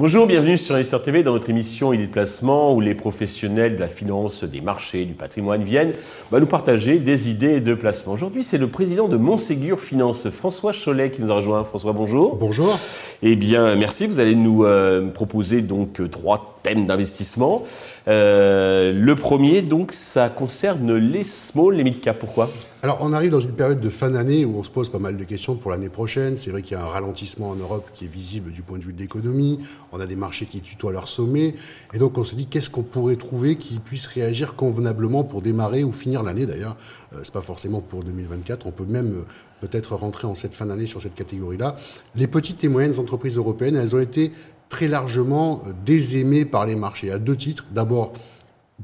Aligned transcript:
Bonjour, 0.00 0.26
bienvenue 0.26 0.56
sur 0.56 0.76
Investor 0.76 1.02
TV 1.02 1.22
dans 1.22 1.34
notre 1.34 1.50
émission 1.50 1.92
Idée 1.92 2.06
de 2.06 2.10
placement 2.10 2.74
où 2.74 2.80
les 2.80 2.94
professionnels 2.94 3.76
de 3.76 3.80
la 3.80 3.88
finance, 3.88 4.44
des 4.44 4.62
marchés, 4.62 5.04
du 5.04 5.12
patrimoine 5.12 5.62
viennent 5.62 5.92
bah, 6.30 6.40
nous 6.40 6.46
partager 6.46 6.98
des 6.98 7.28
idées 7.28 7.60
de 7.60 7.74
placement. 7.74 8.14
Aujourd'hui, 8.14 8.42
c'est 8.42 8.56
le 8.56 8.66
président 8.66 9.08
de 9.08 9.18
Montségur 9.18 9.78
Finance, 9.78 10.30
François 10.30 10.72
Cholet, 10.72 11.10
qui 11.10 11.20
nous 11.20 11.30
a 11.30 11.34
rejoint. 11.34 11.64
François, 11.64 11.92
bonjour. 11.92 12.36
Bonjour. 12.36 12.78
Eh 13.22 13.36
bien, 13.36 13.76
merci. 13.76 14.06
Vous 14.06 14.20
allez 14.20 14.34
nous 14.34 14.64
euh, 14.64 15.10
proposer 15.10 15.60
donc 15.60 16.00
trois 16.10 16.58
thèmes 16.62 16.86
d'investissement. 16.86 17.64
Euh, 18.08 18.92
le 18.92 19.14
premier, 19.14 19.62
donc, 19.62 19.92
ça 19.92 20.28
concerne 20.28 20.94
les 20.94 21.24
small, 21.24 21.74
les 21.74 21.84
mid 21.84 22.00
cap. 22.00 22.18
Pourquoi? 22.18 22.50
Alors, 22.82 22.98
on 23.02 23.12
arrive 23.12 23.30
dans 23.30 23.40
une 23.40 23.52
période 23.52 23.80
de 23.80 23.90
fin 23.90 24.10
d'année 24.10 24.44
où 24.44 24.58
on 24.58 24.62
se 24.62 24.70
pose 24.70 24.88
pas 24.88 24.98
mal 24.98 25.16
de 25.16 25.24
questions 25.24 25.54
pour 25.54 25.70
l'année 25.70 25.90
prochaine. 25.90 26.36
C'est 26.36 26.50
vrai 26.50 26.62
qu'il 26.62 26.78
y 26.78 26.80
a 26.80 26.82
un 26.82 26.88
ralentissement 26.88 27.50
en 27.50 27.54
Europe 27.54 27.90
qui 27.94 28.06
est 28.06 28.08
visible 28.08 28.52
du 28.52 28.62
point 28.62 28.78
de 28.78 28.84
vue 28.84 28.92
de 28.92 28.98
l'économie. 28.98 29.60
On 29.92 30.00
a 30.00 30.06
des 30.06 30.16
marchés 30.16 30.46
qui 30.46 30.60
tutoient 30.60 30.92
leur 30.92 31.08
sommet. 31.08 31.54
Et 31.92 31.98
donc, 31.98 32.16
on 32.16 32.24
se 32.24 32.34
dit 32.34 32.46
qu'est-ce 32.46 32.70
qu'on 32.70 32.82
pourrait 32.82 33.16
trouver 33.16 33.56
qui 33.56 33.78
puisse 33.78 34.06
réagir 34.06 34.54
convenablement 34.54 35.24
pour 35.24 35.42
démarrer 35.42 35.84
ou 35.84 35.92
finir 35.92 36.22
l'année 36.22 36.46
d'ailleurs? 36.46 36.76
Euh, 37.14 37.20
c'est 37.22 37.34
pas 37.34 37.42
forcément 37.42 37.80
pour 37.80 38.02
2024. 38.02 38.66
On 38.66 38.70
peut 38.70 38.86
même 38.88 39.24
peut-être 39.60 39.94
rentrer 39.94 40.26
en 40.26 40.34
cette 40.34 40.54
fin 40.54 40.66
d'année 40.66 40.86
sur 40.86 41.02
cette 41.02 41.14
catégorie-là. 41.14 41.76
Les 42.16 42.26
petites 42.26 42.64
et 42.64 42.68
moyennes 42.68 42.98
entreprises 42.98 43.36
européennes, 43.36 43.76
elles 43.76 43.94
ont 43.94 44.00
été 44.00 44.32
très 44.70 44.88
largement 44.88 45.62
euh, 45.66 45.72
désaimées 45.84 46.46
par 46.46 46.64
les 46.64 46.76
marchés 46.76 47.10
à 47.10 47.18
deux 47.18 47.36
titres. 47.36 47.66
D'abord, 47.72 48.14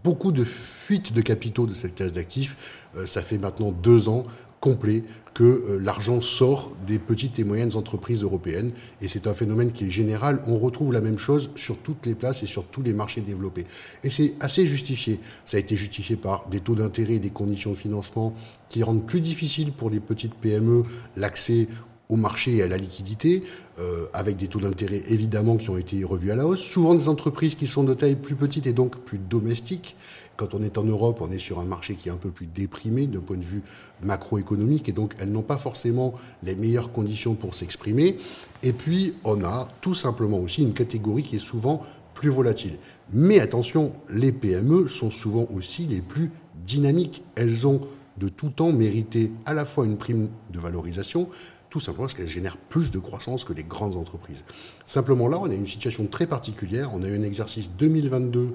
beaucoup 0.04 0.32
de 0.32 0.44
fuites 0.44 1.14
de 1.14 1.22
capitaux 1.22 1.64
de 1.64 1.72
cette 1.72 1.94
classe 1.94 2.12
d'actifs. 2.12 2.84
Euh, 2.98 3.06
ça 3.06 3.22
fait 3.22 3.38
maintenant 3.38 3.72
deux 3.72 4.10
ans 4.10 4.26
complet 4.60 5.04
que 5.32 5.44
euh, 5.44 5.78
l'argent 5.80 6.20
sort 6.20 6.72
des 6.86 6.98
petites 6.98 7.38
et 7.38 7.44
moyennes 7.44 7.76
entreprises 7.76 8.22
européennes. 8.22 8.72
Et 9.00 9.08
c'est 9.08 9.26
un 9.26 9.32
phénomène 9.32 9.72
qui 9.72 9.84
est 9.84 9.90
général. 9.90 10.42
On 10.46 10.58
retrouve 10.58 10.92
la 10.92 11.00
même 11.00 11.18
chose 11.18 11.50
sur 11.54 11.78
toutes 11.78 12.04
les 12.04 12.14
places 12.14 12.42
et 12.42 12.46
sur 12.46 12.64
tous 12.64 12.82
les 12.82 12.92
marchés 12.92 13.20
développés. 13.20 13.64
Et 14.02 14.10
c'est 14.10 14.34
assez 14.40 14.66
justifié. 14.66 15.20
Ça 15.44 15.56
a 15.56 15.60
été 15.60 15.76
justifié 15.76 16.16
par 16.16 16.48
des 16.48 16.60
taux 16.60 16.74
d'intérêt 16.74 17.14
et 17.14 17.18
des 17.18 17.30
conditions 17.30 17.70
de 17.70 17.76
financement 17.76 18.34
qui 18.68 18.82
rendent 18.82 19.06
plus 19.06 19.20
difficile 19.20 19.72
pour 19.72 19.90
les 19.90 20.00
petites 20.00 20.34
PME 20.34 20.82
l'accès 21.16 21.68
au 22.08 22.16
marché 22.16 22.56
et 22.56 22.62
à 22.62 22.68
la 22.68 22.76
liquidité, 22.76 23.42
euh, 23.78 24.06
avec 24.12 24.36
des 24.36 24.48
taux 24.48 24.60
d'intérêt 24.60 25.02
évidemment 25.08 25.56
qui 25.56 25.70
ont 25.70 25.76
été 25.76 26.04
revus 26.04 26.30
à 26.30 26.36
la 26.36 26.46
hausse, 26.46 26.60
souvent 26.60 26.94
des 26.94 27.08
entreprises 27.08 27.54
qui 27.54 27.66
sont 27.66 27.84
de 27.84 27.94
taille 27.94 28.14
plus 28.14 28.36
petite 28.36 28.66
et 28.66 28.72
donc 28.72 28.96
plus 28.98 29.18
domestiques, 29.18 29.96
quand 30.36 30.54
on 30.54 30.62
est 30.62 30.76
en 30.76 30.84
Europe, 30.84 31.20
on 31.22 31.30
est 31.30 31.38
sur 31.38 31.60
un 31.60 31.64
marché 31.64 31.94
qui 31.94 32.08
est 32.08 32.12
un 32.12 32.16
peu 32.16 32.28
plus 32.28 32.46
déprimé 32.46 33.06
d'un 33.06 33.20
point 33.20 33.38
de 33.38 33.44
vue 33.44 33.62
macroéconomique 34.02 34.88
et 34.88 34.92
donc 34.92 35.14
elles 35.18 35.30
n'ont 35.30 35.42
pas 35.42 35.56
forcément 35.56 36.14
les 36.42 36.54
meilleures 36.54 36.92
conditions 36.92 37.34
pour 37.34 37.54
s'exprimer. 37.54 38.14
Et 38.62 38.72
puis 38.72 39.14
on 39.24 39.42
a 39.44 39.68
tout 39.80 39.94
simplement 39.94 40.38
aussi 40.38 40.62
une 40.62 40.74
catégorie 40.74 41.22
qui 41.22 41.36
est 41.36 41.40
souvent 41.40 41.82
plus 42.14 42.30
volatile. 42.30 42.78
Mais 43.12 43.40
attention, 43.40 43.92
les 44.10 44.32
PME 44.32 44.88
sont 44.88 45.10
souvent 45.10 45.46
aussi 45.54 45.86
les 45.86 46.00
plus 46.00 46.30
dynamiques. 46.64 47.22
Elles 47.34 47.66
ont 47.66 47.80
de 48.18 48.28
tout 48.28 48.48
temps 48.48 48.72
mérité 48.72 49.30
à 49.44 49.54
la 49.54 49.64
fois 49.64 49.84
une 49.84 49.96
prime 49.96 50.28
de 50.50 50.58
valorisation, 50.58 51.28
tout 51.76 51.80
simplement 51.80 52.04
parce 52.04 52.14
qu'elles 52.14 52.30
génèrent 52.30 52.56
plus 52.56 52.90
de 52.90 52.98
croissance 52.98 53.44
que 53.44 53.52
les 53.52 53.62
grandes 53.62 53.96
entreprises. 53.96 54.44
Simplement 54.86 55.28
là, 55.28 55.38
on 55.38 55.50
a 55.50 55.52
une 55.52 55.66
situation 55.66 56.06
très 56.06 56.26
particulière. 56.26 56.90
On 56.94 57.02
a 57.02 57.06
eu 57.08 57.18
un 57.18 57.22
exercice 57.22 57.70
2022 57.72 58.54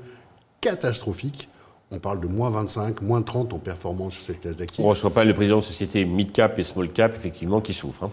catastrophique 0.59 1.47
on 1.93 1.99
parle 1.99 2.21
de 2.21 2.27
moins 2.27 2.49
25, 2.49 3.01
moins 3.01 3.21
30 3.21 3.53
en 3.53 3.59
performance 3.59 4.13
sur 4.13 4.23
cette 4.23 4.39
classe 4.39 4.55
d'actifs. 4.55 4.79
On 4.79 4.87
ne 4.87 4.89
reçoit 4.91 5.13
pas 5.13 5.25
le 5.25 5.33
président 5.33 5.57
de 5.57 5.63
société 5.63 6.05
mid-cap 6.05 6.57
et 6.57 6.63
small-cap, 6.63 7.13
effectivement, 7.13 7.59
qui 7.59 7.73
souffrent. 7.73 8.05
Hein. 8.05 8.11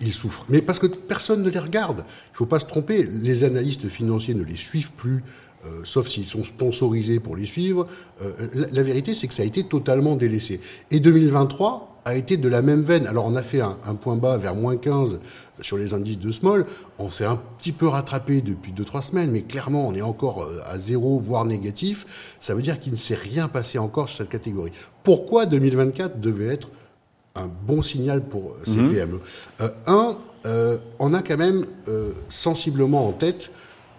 Ils, 0.00 0.12
souffrent. 0.12 0.44
Mais 0.48 0.60
parce 0.60 0.80
que 0.80 0.88
personne 0.88 1.44
ne 1.44 1.48
les 1.48 1.60
regarde. 1.60 1.98
Il 2.00 2.32
ne 2.32 2.36
faut 2.36 2.46
pas 2.46 2.58
se 2.58 2.66
tromper. 2.66 3.04
Les 3.04 3.44
analystes 3.44 3.88
financiers 3.88 4.34
ne 4.34 4.42
les 4.42 4.56
suivent 4.56 4.90
plus. 4.92 5.22
Euh, 5.64 5.82
sauf 5.84 6.08
s'ils 6.08 6.24
sont 6.24 6.42
sponsorisés 6.42 7.20
pour 7.20 7.36
les 7.36 7.44
suivre. 7.44 7.86
Euh, 8.20 8.32
la, 8.52 8.82
vérité, 8.82 9.14
c'est 9.14 9.28
que 9.28 9.34
ça 9.34 9.44
a 9.44 9.46
été 9.46 9.62
totalement 9.62 10.16
délaissé. 10.16 10.60
Et 10.90 10.98
2023, 10.98 11.89
a 12.10 12.16
été 12.16 12.36
de 12.36 12.48
la 12.48 12.60
même 12.60 12.82
veine. 12.82 13.06
Alors 13.06 13.26
on 13.26 13.36
a 13.36 13.42
fait 13.42 13.60
un, 13.60 13.94
point 13.94 14.16
bas 14.16 14.36
vers 14.36 14.54
moins 14.54 14.76
15 14.76 15.20
sur 15.60 15.76
les 15.76 15.94
indices 15.94 16.18
de 16.18 16.30
small. 16.30 16.66
On 16.98 17.08
s'est 17.08 17.24
un 17.24 17.40
petit 17.58 17.72
peu 17.72 17.86
rattrapé 17.86 18.40
depuis 18.40 18.72
2-3 18.72 19.02
semaines, 19.02 19.30
mais 19.30 19.42
clairement 19.42 19.86
on 19.86 19.94
est 19.94 20.02
encore 20.02 20.42
euh, 20.42 20.60
à 20.66 20.78
zéro, 20.78 21.18
voire 21.18 21.44
négatif. 21.44 22.34
Ça 22.40 22.54
veut 22.54 22.62
dire 22.62 22.80
qu'il 22.80 22.92
ne 22.92 22.96
s'est 22.98 23.14
rien 23.14 23.48
passé 23.48 23.78
encore 23.78 24.08
sur 24.08 24.18
cette 24.18 24.28
catégorie. 24.28 24.72
Pourquoi 25.04 25.46
2024 25.46 26.20
devait 26.20 26.52
être 26.52 26.68
un 27.36 27.48
bon 27.66 27.80
signal 27.80 28.22
pour 28.22 28.56
ces 28.64 28.76
mhm. 28.76 28.92
PME 28.92 29.20
euh, 29.60 29.68
Un, 29.86 30.16
euh, 30.46 30.78
on 30.98 31.14
a 31.14 31.22
quand 31.22 31.38
même 31.38 31.64
sensiblement 32.28 33.06
en 33.06 33.12
tête 33.12 33.50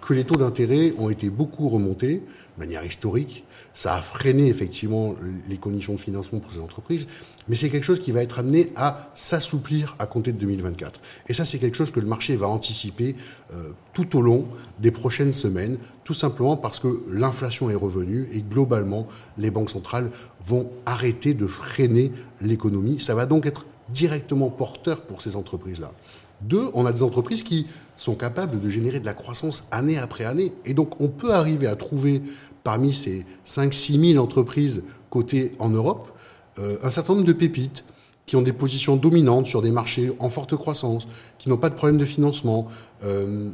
que 0.01 0.13
les 0.13 0.23
taux 0.23 0.35
d'intérêt 0.35 0.93
ont 0.97 1.09
été 1.09 1.29
beaucoup 1.29 1.69
remontés 1.69 2.15
de 2.17 2.59
manière 2.59 2.83
historique. 2.83 3.45
Ça 3.73 3.95
a 3.95 4.01
freiné 4.01 4.47
effectivement 4.47 5.15
les 5.47 5.57
conditions 5.57 5.93
de 5.93 5.99
financement 5.99 6.39
pour 6.39 6.51
ces 6.51 6.59
entreprises, 6.59 7.07
mais 7.47 7.55
c'est 7.55 7.69
quelque 7.69 7.83
chose 7.83 8.01
qui 8.01 8.11
va 8.11 8.21
être 8.21 8.39
amené 8.39 8.73
à 8.75 9.11
s'assouplir 9.15 9.95
à 9.99 10.07
compter 10.07 10.33
de 10.33 10.39
2024. 10.39 10.99
Et 11.29 11.33
ça, 11.33 11.45
c'est 11.45 11.59
quelque 11.59 11.77
chose 11.77 11.91
que 11.91 11.99
le 11.99 12.07
marché 12.07 12.35
va 12.35 12.47
anticiper 12.47 13.15
euh, 13.53 13.69
tout 13.93 14.17
au 14.17 14.21
long 14.21 14.45
des 14.79 14.91
prochaines 14.91 15.31
semaines, 15.31 15.77
tout 16.03 16.13
simplement 16.13 16.57
parce 16.57 16.79
que 16.79 17.03
l'inflation 17.09 17.69
est 17.69 17.75
revenue 17.75 18.27
et 18.33 18.41
globalement, 18.41 19.07
les 19.37 19.51
banques 19.51 19.69
centrales 19.69 20.11
vont 20.43 20.69
arrêter 20.85 21.33
de 21.33 21.47
freiner 21.47 22.11
l'économie. 22.41 22.99
Ça 22.99 23.15
va 23.15 23.25
donc 23.25 23.45
être 23.45 23.65
directement 23.89 24.49
porteur 24.49 25.01
pour 25.01 25.21
ces 25.21 25.35
entreprises-là. 25.35 25.91
Deux, 26.41 26.69
on 26.73 26.85
a 26.85 26.91
des 26.91 27.03
entreprises 27.03 27.43
qui 27.43 27.67
sont 28.01 28.15
capables 28.15 28.59
de 28.59 28.69
générer 28.69 28.99
de 28.99 29.05
la 29.05 29.13
croissance 29.13 29.67
année 29.69 29.99
après 29.99 30.25
année. 30.25 30.53
Et 30.65 30.73
donc, 30.73 30.99
on 30.99 31.07
peut 31.07 31.33
arriver 31.33 31.67
à 31.67 31.75
trouver 31.75 32.23
parmi 32.63 32.93
ces 32.93 33.27
5-6 33.45 34.13
000 34.13 34.23
entreprises 34.23 34.81
cotées 35.11 35.53
en 35.59 35.69
Europe 35.69 36.11
euh, 36.57 36.77
un 36.81 36.89
certain 36.89 37.13
nombre 37.13 37.27
de 37.27 37.33
pépites 37.33 37.85
qui 38.25 38.35
ont 38.35 38.41
des 38.41 38.53
positions 38.53 38.95
dominantes 38.95 39.45
sur 39.45 39.61
des 39.61 39.69
marchés 39.69 40.11
en 40.17 40.29
forte 40.29 40.55
croissance, 40.55 41.07
qui 41.37 41.47
n'ont 41.47 41.57
pas 41.57 41.69
de 41.69 41.75
problème 41.75 41.99
de 41.99 42.05
financement. 42.05 42.67
Euh, 43.03 43.49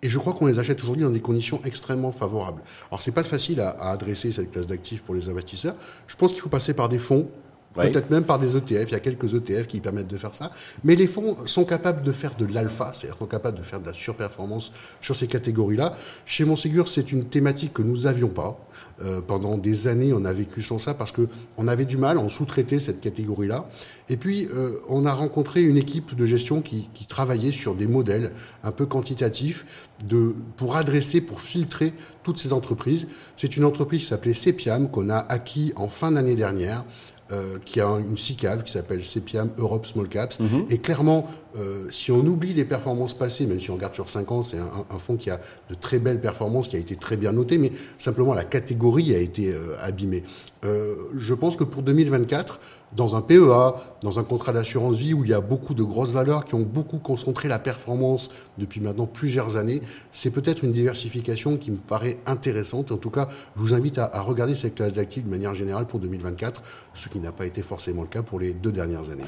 et 0.00 0.08
je 0.08 0.18
crois 0.18 0.32
qu'on 0.32 0.46
les 0.46 0.58
achète 0.58 0.82
aujourd'hui 0.82 1.04
dans 1.04 1.10
des 1.10 1.20
conditions 1.20 1.60
extrêmement 1.64 2.12
favorables. 2.12 2.62
Alors, 2.90 3.02
c'est 3.02 3.12
pas 3.12 3.24
facile 3.24 3.60
à 3.60 3.90
adresser 3.90 4.32
cette 4.32 4.52
classe 4.52 4.68
d'actifs 4.68 5.02
pour 5.02 5.14
les 5.14 5.28
investisseurs. 5.28 5.74
Je 6.06 6.16
pense 6.16 6.32
qu'il 6.32 6.40
faut 6.40 6.48
passer 6.48 6.72
par 6.72 6.88
des 6.88 6.98
fonds 6.98 7.28
Peut-être 7.74 8.10
même 8.10 8.24
par 8.24 8.38
des 8.38 8.56
ETF. 8.56 8.88
Il 8.88 8.92
y 8.92 8.94
a 8.94 9.00
quelques 9.00 9.34
ETF 9.34 9.66
qui 9.66 9.80
permettent 9.80 10.08
de 10.08 10.16
faire 10.16 10.34
ça. 10.34 10.50
Mais 10.84 10.94
les 10.94 11.06
fonds 11.06 11.38
sont 11.46 11.64
capables 11.64 12.02
de 12.02 12.12
faire 12.12 12.34
de 12.36 12.46
l'alpha, 12.46 12.92
c'est-à-dire 12.94 13.18
sont 13.18 13.26
capables 13.26 13.58
de 13.58 13.62
faire 13.62 13.80
de 13.80 13.86
la 13.86 13.94
surperformance 13.94 14.72
sur 15.00 15.16
ces 15.16 15.26
catégories-là. 15.26 15.96
Chez 16.26 16.44
Monségur, 16.44 16.88
c'est 16.88 17.12
une 17.12 17.24
thématique 17.24 17.72
que 17.72 17.82
nous 17.82 18.02
n'avions 18.02 18.28
pas. 18.28 18.58
Euh, 19.02 19.20
pendant 19.20 19.56
des 19.56 19.88
années, 19.88 20.12
on 20.12 20.24
a 20.24 20.32
vécu 20.32 20.62
sans 20.62 20.78
ça 20.78 20.94
parce 20.94 21.12
qu'on 21.12 21.68
avait 21.68 21.86
du 21.86 21.96
mal, 21.96 22.18
on 22.18 22.28
sous-traitait 22.28 22.78
cette 22.78 23.00
catégorie-là. 23.00 23.68
Et 24.08 24.16
puis, 24.16 24.48
euh, 24.54 24.78
on 24.88 25.06
a 25.06 25.12
rencontré 25.12 25.62
une 25.62 25.78
équipe 25.78 26.14
de 26.14 26.26
gestion 26.26 26.60
qui, 26.60 26.88
qui, 26.92 27.06
travaillait 27.06 27.52
sur 27.52 27.74
des 27.74 27.86
modèles 27.86 28.32
un 28.62 28.70
peu 28.70 28.86
quantitatifs 28.86 29.88
de, 30.06 30.34
pour 30.56 30.76
adresser, 30.76 31.20
pour 31.20 31.40
filtrer 31.40 31.94
toutes 32.22 32.38
ces 32.38 32.52
entreprises. 32.52 33.08
C'est 33.36 33.56
une 33.56 33.64
entreprise 33.64 34.02
qui 34.02 34.06
s'appelait 34.08 34.34
Cepiam, 34.34 34.88
qu'on 34.88 35.08
a 35.08 35.18
acquis 35.18 35.72
en 35.76 35.88
fin 35.88 36.12
d'année 36.12 36.36
dernière 36.36 36.84
euh, 37.30 37.58
qui 37.64 37.80
a 37.80 37.86
une 37.86 38.18
SICAV 38.18 38.64
qui 38.64 38.72
s'appelle 38.72 39.00
CPIAM 39.00 39.50
Europe 39.56 39.86
Small 39.86 40.08
Caps. 40.08 40.40
Mhm. 40.40 40.66
Et 40.68 40.78
clairement, 40.78 41.30
euh, 41.56 41.86
si 41.90 42.10
on 42.10 42.18
oublie 42.20 42.52
les 42.52 42.64
performances 42.64 43.14
passées, 43.14 43.46
même 43.46 43.60
si 43.60 43.70
on 43.70 43.76
regarde 43.76 43.94
sur 43.94 44.08
5 44.08 44.32
ans, 44.32 44.42
c'est 44.42 44.58
un, 44.58 44.98
fonds 44.98 45.16
qui 45.16 45.30
a 45.30 45.40
de 45.70 45.74
très 45.74 45.98
belles 45.98 46.20
performances, 46.20 46.68
qui 46.68 46.76
a 46.76 46.78
été 46.78 46.96
très 46.96 47.16
bien 47.16 47.32
noté, 47.32 47.58
mais 47.58 47.72
simplement 47.98 48.34
la 48.34 48.44
catégorie 48.44 49.14
a 49.14 49.18
été 49.18 49.52
euh, 49.52 49.76
abîmée. 49.80 50.24
je 50.62 51.34
pense 51.34 51.56
que 51.56 51.64
pour 51.64 51.82
2024, 51.82 52.60
dans 52.96 53.16
un 53.16 53.22
PEA, 53.22 53.74
dans 54.02 54.18
un 54.18 54.22
contrat 54.24 54.52
d'assurance 54.52 54.96
vie 54.96 55.14
où 55.14 55.24
il 55.24 55.30
y 55.30 55.34
a 55.34 55.40
beaucoup 55.40 55.74
de 55.74 55.82
grosses 55.82 56.12
valeurs 56.12 56.44
qui 56.44 56.54
ont 56.54 56.62
beaucoup 56.62 56.98
concentré 56.98 57.48
la 57.48 57.58
performance 57.58 58.30
depuis 58.58 58.80
maintenant 58.80 59.06
plusieurs 59.06 59.56
années, 59.56 59.80
c'est 60.12 60.30
peut-être 60.30 60.64
une 60.64 60.72
diversification 60.72 61.56
qui 61.56 61.70
me 61.70 61.76
paraît 61.76 62.18
intéressante. 62.26 62.92
En 62.92 62.96
tout 62.96 63.10
cas, 63.10 63.28
je 63.56 63.60
vous 63.60 63.74
invite 63.74 63.98
à, 63.98 64.10
regarder 64.22 64.54
cette 64.54 64.76
classe 64.76 64.94
d'actifs 64.94 65.24
de 65.24 65.30
manière 65.30 65.54
générale 65.54 65.86
pour 65.86 66.00
2024, 66.00 66.62
ce 66.94 67.08
qui 67.08 67.18
n'a 67.18 67.32
pas 67.32 67.46
été 67.46 67.62
forcément 67.62 68.02
le 68.02 68.08
cas 68.08 68.22
pour 68.22 68.38
les 68.38 68.52
deux 68.52 68.72
dernières 68.72 69.10
années. 69.10 69.22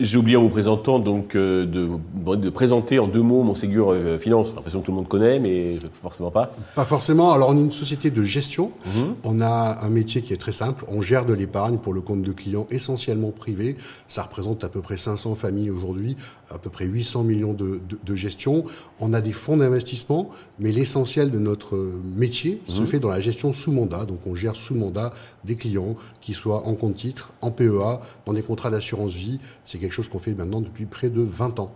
J'ai 0.00 0.18
oublié 0.18 0.36
en 0.36 0.42
vous 0.42 0.48
présentant 0.48 0.98
donc 0.98 1.36
de, 1.36 1.64
de, 1.64 2.50
présenter 2.50 2.98
en 2.98 3.06
deux 3.06 3.22
mots 3.22 3.42
Monségur 3.42 3.92
euh, 3.92 4.18
Finance. 4.18 4.48
J'ai 4.48 4.54
l'impression 4.56 4.80
que 4.80 4.86
tout 4.86 4.92
le 4.92 4.96
monde 4.96 5.08
connaît, 5.08 5.38
mais 5.38 5.78
forcément 5.90 6.30
pas. 6.30 6.52
Pas 6.74 6.84
forcément. 6.84 7.32
Alors, 7.32 7.50
on 7.50 7.56
est 7.56 7.60
une 7.60 7.70
société 7.70 8.10
de 8.10 8.22
gestion. 8.22 8.72
Mhm. 8.86 9.14
On 9.24 9.40
a 9.40 9.78
un 9.82 9.90
métier 9.90 10.22
qui 10.22 10.32
est 10.32 10.38
très 10.38 10.52
simple. 10.52 10.84
On 10.88 11.00
gère 11.00 11.26
de 11.26 11.34
l'épargne 11.34 11.78
pour 11.78 11.92
le 11.92 12.00
compte 12.00 12.22
de 12.22 12.32
clients 12.32 12.66
essentiellement 12.94 13.30
privés. 13.30 13.76
Ça 14.08 14.22
représente 14.22 14.62
à 14.64 14.68
peu 14.68 14.80
près 14.80 14.96
500 14.96 15.34
familles 15.34 15.70
aujourd'hui, 15.70 16.16
à 16.50 16.58
peu 16.58 16.70
près 16.70 16.84
800 16.84 17.24
millions 17.24 17.52
de, 17.52 17.80
de, 18.04 18.14
gestion. 18.14 18.64
On 19.00 19.12
a 19.12 19.20
des 19.20 19.32
fonds 19.32 19.56
d'investissement, 19.56 20.30
mais 20.60 20.70
l'essentiel 20.70 21.30
de 21.30 21.38
notre 21.38 21.76
métier 22.16 22.60
se 22.68 22.80
mhm. 22.80 22.86
fait 22.86 23.00
dans 23.00 23.08
la 23.08 23.20
gestion 23.20 23.52
sous 23.52 23.72
mandat. 23.72 24.04
Donc, 24.04 24.20
on 24.26 24.34
gère 24.34 24.54
sous 24.54 24.74
mandat 24.74 25.12
des 25.44 25.56
clients 25.56 25.96
qui 26.20 26.34
soient 26.34 26.66
en 26.66 26.74
compte 26.74 26.94
titre, 26.94 27.32
en 27.40 27.50
PEA, 27.50 28.00
dans 28.26 28.32
des 28.32 28.42
contrats 28.42 28.70
d'assurance 28.70 29.12
vie. 29.12 29.40
C'est 29.64 29.78
quelque 29.78 29.92
chose 29.92 30.08
qu'on 30.08 30.20
fait 30.20 30.32
maintenant 30.32 30.60
depuis 30.60 30.86
près 30.86 31.10
de 31.10 31.20
20 31.20 31.58
ans. 31.58 31.72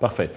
Parfait. 0.00 0.30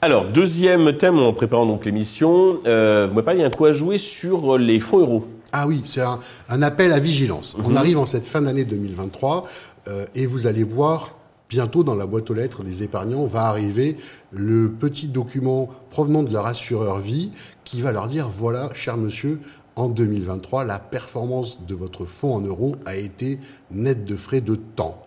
Alors, 0.00 0.24
deuxième 0.24 0.92
thème 0.94 1.18
en 1.18 1.32
préparant 1.32 1.66
donc 1.66 1.84
l'émission, 1.84 2.58
euh, 2.66 3.06
vous 3.06 3.14
m'avez 3.14 3.24
parlé 3.24 3.42
d'un 3.42 3.50
coup 3.50 3.66
à 3.66 3.72
jouer 3.72 3.98
sur 3.98 4.56
les 4.56 4.80
fonds 4.80 5.00
euros. 5.00 5.26
Ah 5.52 5.66
oui, 5.66 5.82
c'est 5.84 6.00
un, 6.00 6.62
appel 6.62 6.92
à 6.92 6.98
vigilance. 6.98 7.56
On 7.62 7.70
mhm. 7.70 7.76
arrive 7.76 7.98
en 7.98 8.06
cette 8.06 8.26
fin 8.26 8.40
d'année 8.40 8.64
2023 8.64 9.46
euh, 9.88 10.06
et 10.14 10.26
vous 10.26 10.46
allez 10.46 10.64
voir 10.64 11.10
bientôt 11.50 11.84
dans 11.84 11.94
la 11.94 12.06
boîte 12.06 12.30
aux 12.30 12.34
lettres 12.34 12.62
des 12.62 12.82
épargnants 12.82 13.26
va 13.26 13.42
arriver 13.42 13.98
le 14.30 14.70
petit 14.70 15.06
document 15.06 15.68
provenant 15.90 16.22
de 16.22 16.32
leur 16.32 16.46
assureur 16.46 16.98
vie 17.00 17.30
qui 17.64 17.82
va 17.82 17.92
leur 17.92 18.08
dire 18.08 18.30
voilà, 18.30 18.70
cher 18.72 18.96
monsieur, 18.96 19.38
en 19.76 19.88
2023, 19.88 20.64
la 20.64 20.78
performance 20.78 21.66
de 21.66 21.74
votre 21.74 22.06
fonds 22.06 22.34
en 22.34 22.40
euros 22.40 22.76
a 22.86 22.96
été 22.96 23.38
nette 23.70 24.04
de 24.04 24.16
frais 24.16 24.40
de 24.40 24.54
temps. 24.54 25.02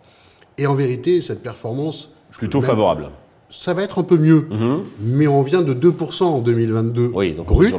Et 0.57 0.67
en 0.67 0.75
vérité, 0.75 1.21
cette 1.21 1.43
performance... 1.43 2.11
Plutôt 2.31 2.61
favorable. 2.61 3.09
Ça 3.49 3.73
va 3.73 3.83
être 3.83 3.99
un 3.99 4.03
peu 4.03 4.17
mieux, 4.17 4.47
mhm. 4.49 4.83
mais 4.99 5.27
on 5.27 5.41
vient 5.41 5.61
de 5.61 5.73
2% 5.73 6.23
en 6.23 6.39
2022 6.39 7.11
oui, 7.13 7.33
donc 7.33 7.47
brut. 7.47 7.75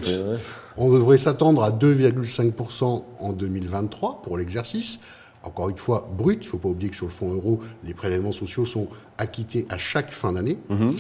On, 0.77 0.91
devrait 0.91 1.19
s'attendre 1.19 1.63
à 1.63 1.71
2,5% 1.71 3.05
en 3.21 3.33
2023 3.33 4.23
pour 4.23 4.37
l'exercice. 4.37 5.01
Encore 5.43 5.69
une 5.71 5.77
fois, 5.77 6.09
brut. 6.17 6.43
Il 6.43 6.47
ne 6.47 6.51
faut 6.51 6.59
pas 6.59 6.69
oublier 6.69 6.91
que 6.91 6.97
sur 6.97 7.07
le 7.07 7.13
fonds 7.13 7.33
euro, 7.33 7.61
les 7.85 7.95
prélèvements 7.95 8.33
sociaux 8.33 8.65
sont 8.65 8.89
acquittés 9.19 9.67
à 9.69 9.79
chaque 9.79 10.11
fin 10.11 10.33
d'année. 10.33 10.59
Mhm. 10.69 10.95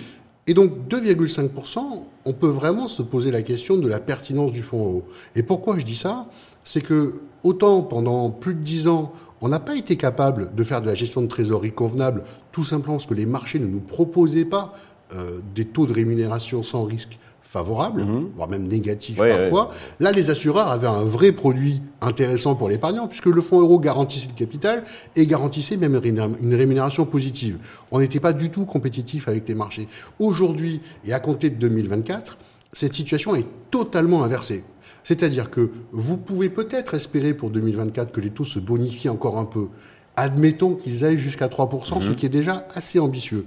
Et 0.46 0.54
donc 0.54 0.88
2,5%, 0.88 2.04
on 2.24 2.32
peut 2.32 2.46
vraiment 2.46 2.86
se 2.86 3.02
poser 3.02 3.30
la 3.32 3.42
question 3.42 3.76
de 3.76 3.88
la 3.88 3.98
pertinence 3.98 4.52
du 4.52 4.62
fonds 4.62 4.84
euro. 4.84 5.04
Et 5.34 5.42
pourquoi 5.42 5.78
je 5.78 5.84
dis 5.84 5.96
ça? 5.96 6.26
C'est 6.62 6.80
que 6.80 7.14
autant 7.42 7.82
pendant 7.82 8.30
plus 8.30 8.54
de 8.54 8.60
10 8.60 8.88
ans, 8.88 9.12
on 9.40 9.48
n'a 9.48 9.60
pas 9.60 9.76
été 9.76 9.96
capable 9.96 10.54
de 10.54 10.64
faire 10.64 10.80
de 10.80 10.86
la 10.86 10.94
gestion 10.94 11.20
de 11.20 11.26
trésorerie 11.26 11.72
convenable, 11.72 12.22
tout 12.52 12.64
simplement 12.64 12.96
parce 12.96 13.06
que 13.06 13.14
les 13.14 13.26
marchés 13.26 13.58
ne 13.58 13.66
nous 13.66 13.80
proposaient 13.80 14.44
pas 14.44 14.72
euh, 15.14 15.40
des 15.54 15.64
taux 15.64 15.86
de 15.86 15.92
rémunération 15.92 16.62
sans 16.62 16.84
risque 16.84 17.18
favorable, 17.46 18.02
mhm. 18.02 18.30
voire 18.34 18.48
même 18.48 18.66
négatif 18.66 19.16
parfois. 19.16 19.72
Là, 20.00 20.12
les 20.12 20.30
assureurs 20.30 20.68
avaient 20.68 20.86
un 20.86 21.04
vrai 21.04 21.32
produit 21.32 21.80
intéressant 22.00 22.54
pour 22.54 22.68
l'épargnant, 22.68 23.06
puisque 23.06 23.26
le 23.26 23.40
fonds 23.40 23.60
euro 23.60 23.78
garantissait 23.78 24.26
le 24.26 24.34
capital 24.34 24.82
et 25.14 25.26
garantissait 25.26 25.76
même 25.76 26.00
une 26.04 26.54
rémunération 26.54 27.06
positive. 27.06 27.58
On 27.90 28.00
n'était 28.00 28.20
pas 28.20 28.32
du 28.32 28.50
tout 28.50 28.64
compétitif 28.64 29.28
avec 29.28 29.48
les 29.48 29.54
marchés. 29.54 29.88
Aujourd'hui, 30.18 30.80
et 31.04 31.12
à 31.12 31.20
compter 31.20 31.50
de 31.50 31.56
2024, 31.56 32.36
cette 32.72 32.94
situation 32.94 33.36
est 33.36 33.46
totalement 33.70 34.24
inversée. 34.24 34.64
C'est-à-dire 35.04 35.50
que 35.50 35.70
vous 35.92 36.16
pouvez 36.16 36.48
peut-être 36.48 36.94
espérer 36.94 37.32
pour 37.32 37.50
2024 37.50 38.10
que 38.10 38.20
les 38.20 38.30
taux 38.30 38.44
se 38.44 38.58
bonifient 38.58 39.08
encore 39.08 39.38
un 39.38 39.44
peu. 39.44 39.68
Admettons 40.16 40.74
qu'ils 40.74 41.04
aillent 41.04 41.18
jusqu'à 41.18 41.46
3%, 41.46 42.02
ce 42.02 42.08
mhm. 42.08 42.16
qui 42.16 42.26
est 42.26 42.30
déjà 42.30 42.66
assez 42.74 42.98
ambitieux. 42.98 43.46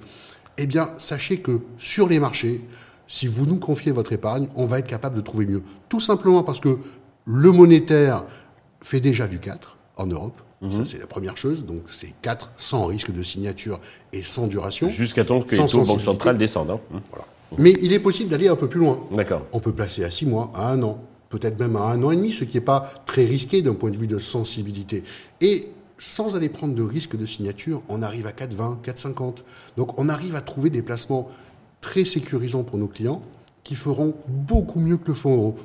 Eh 0.58 0.68
bien, 0.68 0.90
sachez 0.98 1.40
que 1.40 1.60
sur 1.78 2.08
les 2.08 2.20
marchés, 2.20 2.62
si 3.10 3.26
vous 3.28 3.48
nous 3.48 3.58
confiez 3.58 3.92
votre 3.92 4.14
épargne, 4.14 4.48
on 4.56 4.66
va 4.66 4.80
être 4.80 4.88
capable 4.88 5.16
de 5.16 5.22
trouver 5.22 5.48
mieux. 5.48 5.64
Tout 5.90 6.00
simplement 6.00 6.44
parce 6.44 6.60
que 6.60 6.78
le 7.26 7.52
monétaire 7.52 8.24
fait 8.82 9.00
déjà 9.00 9.28
du 9.28 9.40
4 9.40 9.78
en 9.98 10.06
Europe. 10.06 10.40
Mhm. 10.62 10.72
Ça, 10.72 10.86
c'est 10.86 11.00
la 11.00 11.08
première 11.08 11.36
chose. 11.36 11.66
Donc, 11.66 11.82
c'est 11.92 12.14
4 12.22 12.54
sans 12.56 12.86
risque 12.86 13.12
de 13.12 13.24
signature 13.24 13.80
et 14.14 14.22
sans 14.22 14.46
duration. 14.46 14.90
Jusqu'à 14.90 15.26
temps 15.26 15.42
que 15.42 15.56
les 15.56 15.66
taux 15.66 15.84
banque 15.84 16.00
centrale 16.00 16.38
descendent. 16.38 16.72
Hein. 16.72 16.80
Mhm. 16.92 17.02
Mais 17.58 17.74
il 17.82 17.94
est 17.94 18.00
possible 18.00 18.30
d'aller 18.30 18.48
un 18.48 18.56
peu 18.56 18.70
plus 18.70 18.80
loin. 18.80 19.00
D'accord. 19.12 19.42
On 19.54 19.60
peut 19.60 19.72
placer 19.72 20.04
à 20.04 20.12
6 20.12 20.28
mois, 20.28 20.52
à 20.54 20.72
1 20.72 20.84
an, 20.84 21.02
peut-être 21.30 21.60
même 21.60 21.76
à 21.78 21.86
1 21.86 22.04
an 22.04 22.12
et 22.12 22.16
demi, 22.16 22.32
ce 22.32 22.44
qui 22.44 22.58
n'est 22.58 22.64
pas 22.64 22.88
très 23.08 23.26
risqué 23.26 23.64
d'un 23.64 23.74
point 23.74 23.90
de 23.90 23.98
vue 23.98 24.08
de 24.08 24.20
sensibilité. 24.20 25.04
Et 25.42 25.70
sans 25.98 26.36
aller 26.36 26.50
prendre 26.50 26.76
de 26.76 26.84
risque 26.84 27.18
de 27.18 27.26
signature, 27.26 27.82
on 27.90 28.04
arrive 28.04 28.28
à 28.28 28.32
4,20, 28.32 28.78
4,50. 28.84 29.44
Donc, 29.78 29.98
on 29.98 30.10
arrive 30.10 30.36
à 30.36 30.42
trouver 30.42 30.70
des 30.70 30.84
placements 30.84 31.28
très 31.82 32.06
sécurisants 32.06 32.64
pour 32.64 32.78
nos 32.78 32.88
clients 32.88 33.22
qui 33.64 33.76
feront 33.76 34.16
beaucoup 34.28 34.80
mieux 34.80 34.98
que 34.98 35.08
le 35.08 35.14
fonds 35.14 35.36
euro. 35.36 35.58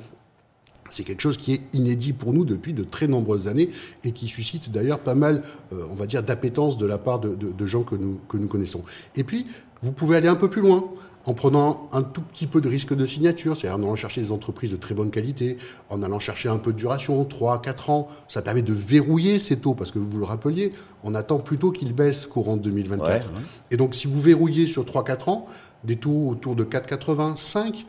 C'est 0.89 1.03
quelque 1.03 1.21
chose 1.21 1.37
qui 1.37 1.53
est 1.53 1.61
inédit 1.73 2.13
pour 2.13 2.31
nous 2.31 2.45
depuis 2.45 2.73
de 2.73 2.83
très 2.83 3.07
nombreuses 3.07 3.47
années 3.47 3.69
et 4.03 4.11
qui 4.11 4.27
suscite 4.27 4.71
d'ailleurs 4.71 4.99
pas 4.99 5.15
mal, 5.15 5.41
euh, 5.73 5.83
on 5.89 5.95
va 5.95 6.05
dire, 6.05 6.21
d'appétence 6.21 6.77
de 6.77 6.85
la 6.85 6.99
part 6.99 7.19
de, 7.19 7.65
gens 7.65 7.83
que 7.83 7.95
nous, 7.95 8.19
que 8.29 8.37
nous 8.37 8.47
connaissons. 8.47 8.83
Et 9.15 9.23
puis, 9.23 9.45
vous 9.81 9.91
pouvez 9.91 10.17
aller 10.17 10.27
un 10.27 10.35
peu 10.35 10.49
plus 10.49 10.61
loin 10.61 10.85
en 11.25 11.33
prenant 11.33 11.89
un 11.91 12.03
tout 12.03 12.21
petit 12.21 12.47
peu 12.47 12.61
de 12.61 12.69
risque 12.69 12.93
de 12.93 13.05
signature, 13.05 13.57
c'est-à-dire 13.57 13.79
en 13.79 13.83
allant 13.83 13.95
chercher 13.95 14.21
des 14.21 14.31
entreprises 14.31 14.71
de 14.71 14.77
très 14.77 14.93
bonne 14.93 15.09
qualité, 15.09 15.57
en 15.89 16.03
allant 16.03 16.19
chercher 16.19 16.49
un 16.49 16.57
peu 16.57 16.71
de 16.71 16.77
duration, 16.77 17.23
3, 17.23 17.61
4 17.61 17.89
ans. 17.89 18.07
Ça 18.27 18.41
permet 18.41 18.61
de 18.61 18.73
verrouiller 18.73 19.39
ces 19.39 19.57
taux, 19.57 19.73
parce 19.73 19.91
que 19.91 19.99
vous 19.99 20.09
vous 20.09 20.19
le 20.19 20.25
rappeliez, 20.25 20.73
on 21.03 21.15
attend 21.15 21.39
plutôt 21.39 21.71
qu'ils 21.71 21.93
baissent 21.93 22.27
courant 22.27 22.57
2024. 22.57 23.31
Et 23.71 23.77
donc, 23.77 23.95
si 23.95 24.07
vous 24.07 24.21
verrouillez 24.21 24.67
sur 24.67 24.83
3-4 24.85 25.29
ans, 25.29 25.47
des 25.83 25.95
taux 25.95 26.29
autour 26.29 26.55
de 26.55 26.63
4,80, 26.63 27.37
5, 27.37 27.85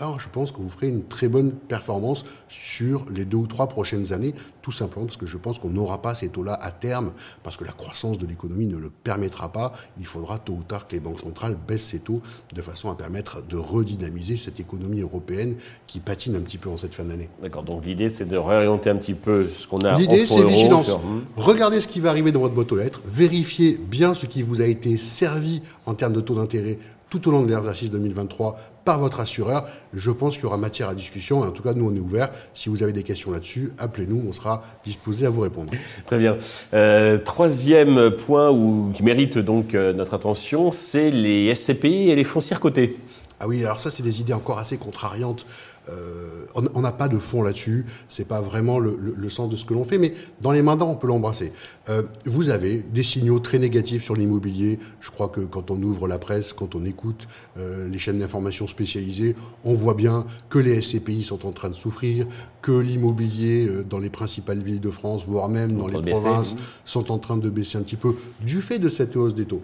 là, 0.00 0.14
je 0.18 0.28
pense 0.28 0.52
que 0.52 0.58
vous 0.58 0.68
ferez 0.68 0.88
une 0.88 1.04
très 1.04 1.28
bonne 1.28 1.52
performance 1.52 2.24
sur 2.48 3.06
les 3.14 3.24
deux 3.24 3.36
ou 3.36 3.46
trois 3.46 3.68
prochaines 3.68 4.12
années, 4.12 4.34
tout 4.62 4.72
simplement 4.72 5.06
parce 5.06 5.16
que 5.16 5.26
je 5.26 5.36
pense 5.36 5.58
qu'on 5.58 5.70
n'aura 5.70 6.02
pas 6.02 6.14
ces 6.14 6.28
taux-là 6.28 6.58
à 6.60 6.70
terme, 6.70 7.12
parce 7.42 7.56
que 7.56 7.64
la 7.64 7.72
croissance 7.72 8.18
de 8.18 8.26
l'économie 8.26 8.66
ne 8.66 8.76
le 8.76 8.90
permettra 8.90 9.52
pas. 9.52 9.72
Il 9.98 10.06
faudra 10.06 10.38
tôt 10.38 10.54
ou 10.54 10.62
tard 10.62 10.88
que 10.88 10.94
les 10.94 11.00
banques 11.00 11.20
centrales 11.20 11.56
baissent 11.66 11.86
ces 11.86 12.00
taux 12.00 12.22
de 12.52 12.62
façon 12.62 12.90
à 12.90 12.94
permettre 12.94 13.42
de 13.46 13.56
redynamiser 13.56 14.36
cette 14.36 14.60
économie 14.60 15.00
européenne 15.00 15.56
qui 15.86 16.00
patine 16.00 16.36
un 16.36 16.40
petit 16.40 16.58
peu 16.58 16.70
en 16.70 16.76
cette 16.76 16.94
fin 16.94 17.04
d'année. 17.04 17.28
D'accord, 17.42 17.62
donc 17.62 17.84
l'idée 17.84 18.08
c'est 18.08 18.24
de 18.24 18.36
réorienter 18.36 18.90
un 18.90 18.96
petit 18.96 19.14
peu 19.14 19.48
ce 19.52 19.68
qu'on 19.68 19.78
a 19.78 19.98
L'idée 19.98 20.26
c'est 20.26 20.42
vigilance. 20.42 20.90
Regardez 21.36 21.80
ce 21.80 21.88
qui 21.88 22.00
va 22.00 22.10
arriver 22.10 22.32
dans 22.32 22.40
votre 22.40 22.54
boîte 22.54 22.72
aux 22.72 22.76
lettres, 22.76 23.00
vérifiez 23.06 23.76
bien 23.76 24.14
ce 24.14 24.26
qui 24.26 24.42
vous 24.42 24.60
a 24.60 24.66
été 24.66 24.96
servi 24.96 25.62
en 25.86 25.94
termes 25.94 26.12
de 26.12 26.20
taux 26.20 26.34
d'intérêt 26.34 26.78
tout 27.14 27.28
au 27.28 27.32
long 27.32 27.42
de 27.42 27.48
l'exercice 27.48 27.90
2023 27.92 28.56
par 28.84 28.98
votre 28.98 29.20
assureur. 29.20 29.68
Je 29.92 30.10
pense 30.10 30.34
qu'il 30.34 30.44
y 30.44 30.46
aura 30.46 30.56
matière 30.56 30.88
à 30.88 30.94
discussion. 30.94 31.42
En 31.42 31.50
tout 31.52 31.62
cas, 31.62 31.72
nous, 31.72 31.88
on 31.88 31.94
est 31.94 32.00
ouvert. 32.00 32.30
Si 32.54 32.68
vous 32.68 32.82
avez 32.82 32.92
des 32.92 33.04
questions 33.04 33.30
là-dessus, 33.30 33.72
appelez-nous. 33.78 34.24
On 34.28 34.32
sera 34.32 34.62
disposé 34.82 35.24
à 35.24 35.30
vous 35.30 35.42
répondre. 35.42 35.72
Très 36.06 36.18
bien. 36.18 36.36
Euh, 36.72 37.18
troisième 37.18 38.10
point 38.10 38.52
qui 38.94 39.04
mérite 39.04 39.38
donc 39.38 39.74
euh, 39.74 39.92
notre 39.92 40.14
attention, 40.14 40.72
c'est 40.72 41.12
les 41.12 41.54
SCPI 41.54 42.10
et 42.10 42.16
les 42.16 42.24
foncières 42.24 42.58
cotées. 42.58 42.96
Ah 43.44 43.46
oui, 43.46 43.62
alors 43.62 43.78
ça, 43.78 43.90
c'est 43.90 44.02
des 44.02 44.22
idées 44.22 44.32
encore 44.32 44.58
assez 44.58 44.78
contrariantes 44.78 45.44
euh, 45.90 46.46
on 46.74 46.80
n'a 46.80 46.92
pas 46.92 47.08
de 47.08 47.18
fond 47.18 47.42
là-dessus, 47.42 47.84
c'est 48.08 48.26
pas 48.26 48.40
vraiment 48.40 48.78
le, 48.78 49.28
sens 49.28 49.50
de 49.50 49.56
ce 49.56 49.64
que 49.64 49.74
l'on 49.74 49.84
fait, 49.84 49.98
mais 49.98 50.14
dans 50.40 50.52
les 50.52 50.62
mandats, 50.62 50.84
on 50.84 50.94
peut 50.94 51.06
l'embrasser. 51.06 51.52
Euh, 51.88 52.02
vous 52.24 52.48
avez 52.48 52.76
des 52.78 53.02
signaux 53.02 53.38
très 53.38 53.58
négatifs 53.58 54.02
sur 54.02 54.14
l'immobilier. 54.14 54.78
Je 55.00 55.10
crois 55.10 55.28
que 55.28 55.40
quand 55.40 55.70
on 55.70 55.82
ouvre 55.82 56.08
la 56.08 56.18
presse, 56.18 56.52
quand 56.52 56.74
on 56.74 56.84
écoute 56.84 57.26
euh, 57.58 57.88
les 57.88 57.98
chaînes 57.98 58.18
d'information 58.18 58.66
spécialisées, 58.66 59.36
on 59.64 59.74
voit 59.74 59.94
bien 59.94 60.24
que 60.48 60.58
les 60.58 60.80
SCPI 60.80 61.22
sont 61.22 61.46
en 61.46 61.52
train 61.52 61.68
de 61.68 61.74
souffrir, 61.74 62.26
que 62.62 62.72
l'immobilier 62.72 63.68
dans 63.88 63.98
les 63.98 64.10
principales 64.10 64.62
villes 64.62 64.80
de 64.80 64.90
France, 64.90 65.26
voire 65.26 65.48
même 65.48 65.76
dans 65.76 65.88
les 65.88 66.12
provinces, 66.12 66.56
sont 66.84 67.12
en 67.12 67.18
train 67.18 67.36
de 67.36 67.50
baisser 67.50 67.76
un 67.76 67.82
petit 67.82 67.96
peu 67.96 68.14
du 68.40 68.62
fait 68.62 68.78
de 68.78 68.88
cette 68.88 69.16
hausse 69.16 69.34
des 69.34 69.44
taux. 69.44 69.62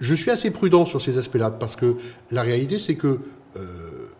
Je 0.00 0.14
suis 0.14 0.30
assez 0.30 0.50
prudent 0.50 0.86
sur 0.86 1.00
ces 1.00 1.18
aspects-là 1.18 1.50
parce 1.50 1.76
que 1.76 1.96
la 2.30 2.42
réalité, 2.42 2.78
c'est 2.78 2.96
que 2.96 3.20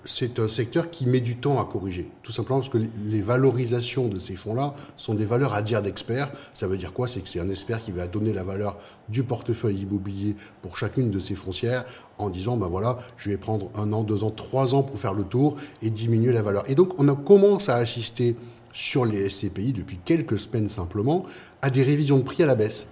c'est 0.05 0.39
un 0.39 0.49
secteur 0.49 0.91
qui 0.91 1.07
met 1.07 1.21
du 1.21 1.37
temps 1.37 1.61
à 1.61 1.65
corriger. 1.65 2.11
Tout 2.23 2.33
simplement 2.33 2.59
parce 2.59 2.71
que 2.71 2.79
les 2.97 3.21
valorisations 3.21 4.09
de 4.09 4.19
ces 4.19 4.35
fonds-là 4.35 4.75
sont 4.97 5.15
des 5.15 5.25
valeurs 5.25 5.55
à 5.55 5.63
dire 5.63 5.83
d'experts. 5.83 6.33
Ça 6.53 6.67
veut 6.67 6.77
dire 6.77 6.93
quoi? 6.93 7.07
C'est 7.07 7.21
que 7.21 7.29
c'est 7.29 7.39
un 7.39 7.51
expert 7.51 7.83
qui 7.83 7.93
va 7.93 8.07
donner 8.07 8.33
la 8.33 8.43
valeur 8.43 8.77
du 9.09 9.23
portefeuille 9.23 9.81
immobilier 9.83 10.37
pour 10.63 10.77
chacune 10.77 11.11
de 11.11 11.19
ces 11.19 11.35
foncières 11.35 11.85
en 12.19 12.31
disant, 12.31 12.57
ben 12.57 12.67
voilà, 12.67 12.99
je 13.19 13.31
vais 13.31 13.37
prendre 13.37 13.71
un 13.75 13.93
an, 13.93 14.03
deux 14.03 14.25
ans, 14.25 14.31
trois 14.31 14.75
ans 14.75 14.83
pour 14.83 14.99
faire 14.99 15.13
le 15.13 15.23
tour 15.23 15.57
et 15.83 15.91
diminuer 15.91 16.33
la 16.33 16.43
valeur. 16.43 16.69
Et 16.69 16.75
donc, 16.75 16.99
on 16.99 17.15
commence 17.15 17.69
à 17.69 17.77
assister 17.77 18.37
sur 18.73 19.05
les 19.05 19.29
SCPI 19.29 19.73
depuis 19.73 19.99
quelques 20.05 20.39
semaines 20.39 20.69
simplement 20.69 21.25
à 21.63 21.71
des 21.71 21.83
révisions 21.83 22.19
de 22.19 22.23
prix 22.23 22.43
à 22.43 22.47
la 22.47 22.55
baisse 22.55 22.87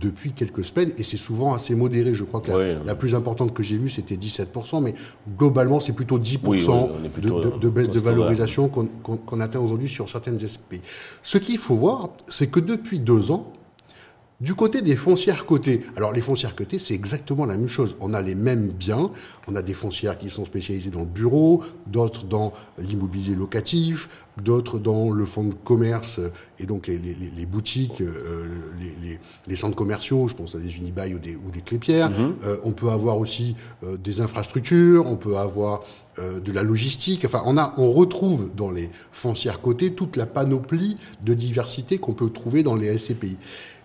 depuis 0.00 0.32
quelques 0.32 0.64
semaines, 0.64 0.92
et 0.98 1.02
c'est 1.02 1.16
souvent 1.16 1.54
assez 1.54 1.74
modéré. 1.74 2.14
Je 2.14 2.24
crois 2.24 2.40
que 2.40 2.50
la, 2.84 2.94
plus 2.94 3.14
importante 3.14 3.52
que 3.54 3.62
j'ai 3.62 3.76
vue, 3.76 3.90
c'était 3.90 4.16
17%, 4.16 4.82
mais 4.82 4.94
globalement, 5.38 5.80
c'est 5.80 5.92
plutôt 5.92 6.18
10% 6.18 7.58
de, 7.60 7.68
baisse 7.68 7.90
de 7.90 8.00
valorisation 8.00 8.68
qu'on 8.68 9.40
atteint 9.40 9.60
aujourd'hui 9.60 9.88
sur 9.88 10.08
certaines 10.08 10.38
SP. 10.38 10.80
Ce 11.22 11.38
qu'il 11.38 11.58
faut 11.58 11.76
voir, 11.76 12.10
c'est 12.28 12.48
que 12.48 12.60
depuis 12.60 13.00
deux 13.00 13.30
ans, 13.30 13.52
Du 14.40 14.54
côté 14.56 14.82
des 14.82 14.96
foncières 14.96 15.46
cotées, 15.46 15.80
alors 15.96 16.12
les 16.12 16.20
foncières 16.20 16.56
cotées, 16.56 16.80
c'est 16.80 16.92
exactement 16.92 17.46
la 17.46 17.56
même 17.56 17.68
chose. 17.68 17.96
On 18.00 18.12
a 18.14 18.20
les 18.20 18.34
mêmes 18.34 18.66
biens, 18.66 19.10
on 19.46 19.54
a 19.54 19.62
des 19.62 19.74
foncières 19.74 20.18
qui 20.18 20.28
sont 20.28 20.44
spécialisées 20.44 20.90
dans 20.90 21.00
le 21.00 21.06
bureau, 21.06 21.62
d'autres 21.86 22.24
dans 22.24 22.52
l'immobilier 22.78 23.36
locatif, 23.36 24.08
d'autres 24.42 24.78
dans 24.78 25.10
le 25.10 25.24
fonds 25.24 25.44
de 25.44 25.54
commerce 25.54 26.20
et 26.58 26.66
donc 26.66 26.88
les, 26.88 27.46
boutiques, 27.46 28.00
euh, 28.00 28.48
les, 29.46 29.56
centres 29.56 29.76
commerciaux, 29.76 30.28
je 30.28 30.34
pense 30.34 30.54
à 30.54 30.58
des 30.58 30.76
Unibail 30.76 31.14
ou 31.14 31.18
des, 31.18 31.36
ou 31.36 31.50
des 31.52 31.60
Clépierres. 31.60 32.10
Mm-hmm. 32.10 32.32
Euh, 32.44 32.56
on 32.64 32.72
peut 32.72 32.90
avoir 32.90 33.18
aussi 33.18 33.54
euh, 33.82 33.96
des 33.96 34.20
infrastructures, 34.20 35.06
on 35.06 35.16
peut 35.16 35.36
avoir 35.36 35.80
de 36.16 36.52
la 36.52 36.62
logistique. 36.62 37.24
Enfin, 37.24 37.42
on, 37.44 37.58
a, 37.58 37.74
on 37.76 37.90
retrouve 37.90 38.54
dans 38.54 38.70
les 38.70 38.88
foncières 39.10 39.60
cotées 39.60 39.94
toute 39.94 40.16
la 40.16 40.26
panoplie 40.26 40.96
de 41.24 41.34
diversité 41.34 41.98
qu'on 41.98 42.12
peut 42.12 42.30
trouver 42.30 42.62
dans 42.62 42.76
les 42.76 42.96
SCPI 42.96 43.36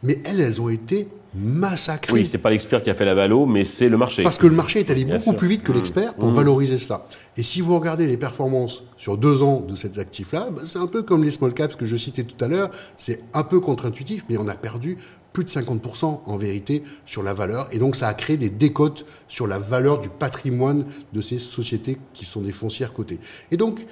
mais 0.03 0.20
elles, 0.24 0.39
elles 0.39 0.62
ont 0.62 0.70
été 0.70 1.08
massacrées. 1.36 2.14
Oui, 2.14 2.26
c'est 2.26 2.40
pas 2.40 2.50
l'expert 2.50 2.82
qui 2.82 2.90
a 2.90 2.96
fait 2.96 3.06
la 3.06 3.14
valo, 3.14 3.46
mais 3.46 3.64
c'est 3.64 3.90
le 3.90 3.98
marché. 3.98 4.24
Parce 4.24 4.38
que 4.38 4.48
le 4.48 4.56
marché 4.56 4.80
est 4.80 4.90
allé 4.90 5.06
beaucoup 5.06 5.34
plus 5.34 5.48
vite 5.48 5.64
que 5.64 5.72
mmh. 5.72 5.76
l'expert 5.76 6.14
pour 6.16 6.30
mmh. 6.30 6.36
valoriser 6.36 6.78
cela. 6.78 7.06
Et 7.38 7.44
si 7.44 7.62
vous 7.62 7.78
regardez 7.78 8.08
les 8.08 8.18
performances 8.18 8.84
sur 8.98 9.18
deux 9.18 9.44
ans 9.44 9.62
de 9.62 9.76
ces 9.76 10.00
actifs-là, 10.00 10.50
bah, 10.52 10.64
c'est 10.66 10.80
un 10.80 10.88
peu 10.88 11.04
comme 11.04 11.24
les 11.24 11.32
small 11.32 11.54
caps 11.54 11.76
que 11.76 11.86
je 11.86 11.96
citais 11.96 12.24
tout 12.24 12.44
à 12.44 12.48
l'heure. 12.48 12.72
C'est 12.98 13.22
un 13.34 13.44
peu 13.44 13.60
contre-intuitif, 13.60 14.26
mais 14.30 14.38
on 14.38 14.48
a 14.48 14.56
perdu 14.56 14.98
plus 15.34 15.44
de 15.44 15.50
50% 15.50 16.22
en 16.26 16.38
vérité 16.38 16.84
sur 17.06 17.22
la 17.24 17.34
valeur. 17.34 17.68
Et 17.72 17.78
donc 17.78 17.96
ça 17.96 18.08
a 18.08 18.14
créé 18.14 18.38
des 18.38 18.50
décotes 18.50 19.06
sur 19.28 19.48
la 19.48 19.60
valeur 19.60 20.00
du 20.00 20.10
patrimoine 20.10 20.86
de 21.14 21.22
ces 21.22 21.38
sociétés 21.38 21.98
qui 22.14 22.26
sont 22.26 22.42
des 22.42 22.52
foncières 22.52 22.94
cotées. 22.94 23.20
Et 23.52 23.58
donc, 23.58 23.86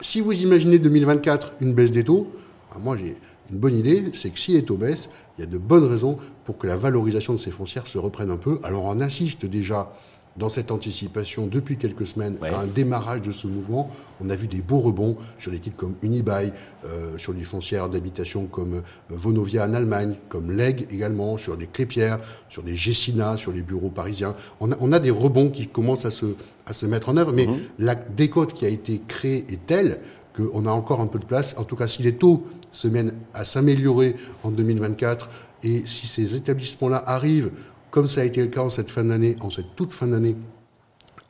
si 0.00 0.20
vous 0.20 0.32
imaginez 0.32 0.78
2024 0.78 1.52
une 1.60 1.74
baisse 1.74 1.92
des 1.92 2.04
taux, 2.04 2.32
bah, 2.70 2.80
moi 2.82 2.96
j'ai 2.96 3.16
une 3.52 3.58
bonne 3.58 3.76
idée, 3.76 4.04
c'est 4.12 4.30
que 4.30 4.38
si 4.38 4.52
les 4.52 4.64
taux 4.64 4.76
baissent, 4.76 5.10
il 5.40 5.44
y 5.44 5.46
a 5.46 5.50
de 5.50 5.58
bonnes 5.58 5.86
raisons 5.86 6.18
pour 6.44 6.58
que 6.58 6.66
la 6.66 6.76
valorisation 6.76 7.32
de 7.32 7.38
ces 7.38 7.50
foncières 7.50 7.86
se 7.86 7.96
reprenne 7.96 8.30
un 8.30 8.36
peu. 8.36 8.60
Alors 8.62 8.84
on 8.84 9.00
assiste 9.00 9.46
déjà 9.46 9.90
dans 10.36 10.50
cette 10.50 10.70
anticipation 10.70 11.46
depuis 11.46 11.76
quelques 11.76 12.06
semaines 12.06 12.36
à 12.42 12.60
un 12.60 12.66
démarrage 12.66 13.22
de 13.22 13.32
ce 13.32 13.46
mouvement. 13.46 13.90
On 14.22 14.28
a 14.28 14.36
vu 14.36 14.46
des 14.48 14.60
beaux 14.60 14.78
rebonds 14.78 15.16
sur 15.38 15.50
des 15.50 15.58
titres 15.58 15.76
comme 15.76 15.94
Unibail, 16.02 16.52
euh, 16.84 17.16
sur 17.16 17.32
des 17.32 17.44
foncières 17.44 17.88
d'habitation 17.88 18.46
comme 18.46 18.74
euh, 18.74 18.80
Vonovia 19.08 19.64
en 19.64 19.72
Allemagne, 19.72 20.14
comme 20.28 20.50
Leg 20.52 20.86
également, 20.90 21.36
sur 21.36 21.56
des 21.56 21.66
Clépierres, 21.66 22.20
sur 22.50 22.62
des 22.62 22.76
Gessina, 22.76 23.36
sur 23.38 23.52
les 23.52 23.62
bureaux 23.62 23.88
parisiens. 23.88 24.34
On 24.60 24.92
a, 24.92 24.98
des 25.00 25.10
rebonds 25.10 25.48
qui 25.48 25.66
commencent 25.66 26.04
à 26.04 26.10
se, 26.10 26.26
à 26.66 26.74
se 26.74 26.84
mettre 26.84 27.08
en 27.08 27.16
œuvre, 27.16 27.32
mais 27.32 27.46
mhm. 27.46 27.58
la 27.78 27.94
décote 27.94 28.52
qui 28.52 28.66
a 28.66 28.68
été 28.68 29.00
créée 29.08 29.46
est 29.48 29.64
telle 29.66 30.00
qu'on 30.48 30.66
a 30.66 30.70
encore 30.70 31.00
un 31.00 31.06
peu 31.06 31.18
de 31.18 31.24
place. 31.24 31.56
En 31.58 31.64
tout 31.64 31.76
cas, 31.76 31.88
si 31.88 32.02
les 32.02 32.14
taux 32.14 32.44
se 32.72 32.88
mènent 32.88 33.12
à 33.34 33.44
s'améliorer 33.44 34.16
en 34.42 34.50
2024 34.50 35.30
et 35.62 35.86
si 35.86 36.06
ces 36.06 36.34
établissements-là 36.34 37.02
arrivent, 37.06 37.50
comme 37.90 38.08
ça 38.08 38.20
a 38.22 38.24
été 38.24 38.40
le 38.40 38.48
cas 38.48 38.62
en 38.62 38.70
cette 38.70 38.90
fin 38.90 39.04
d'année, 39.04 39.36
en 39.40 39.50
cette 39.50 39.74
toute 39.76 39.92
fin 39.92 40.06
d'année, 40.06 40.36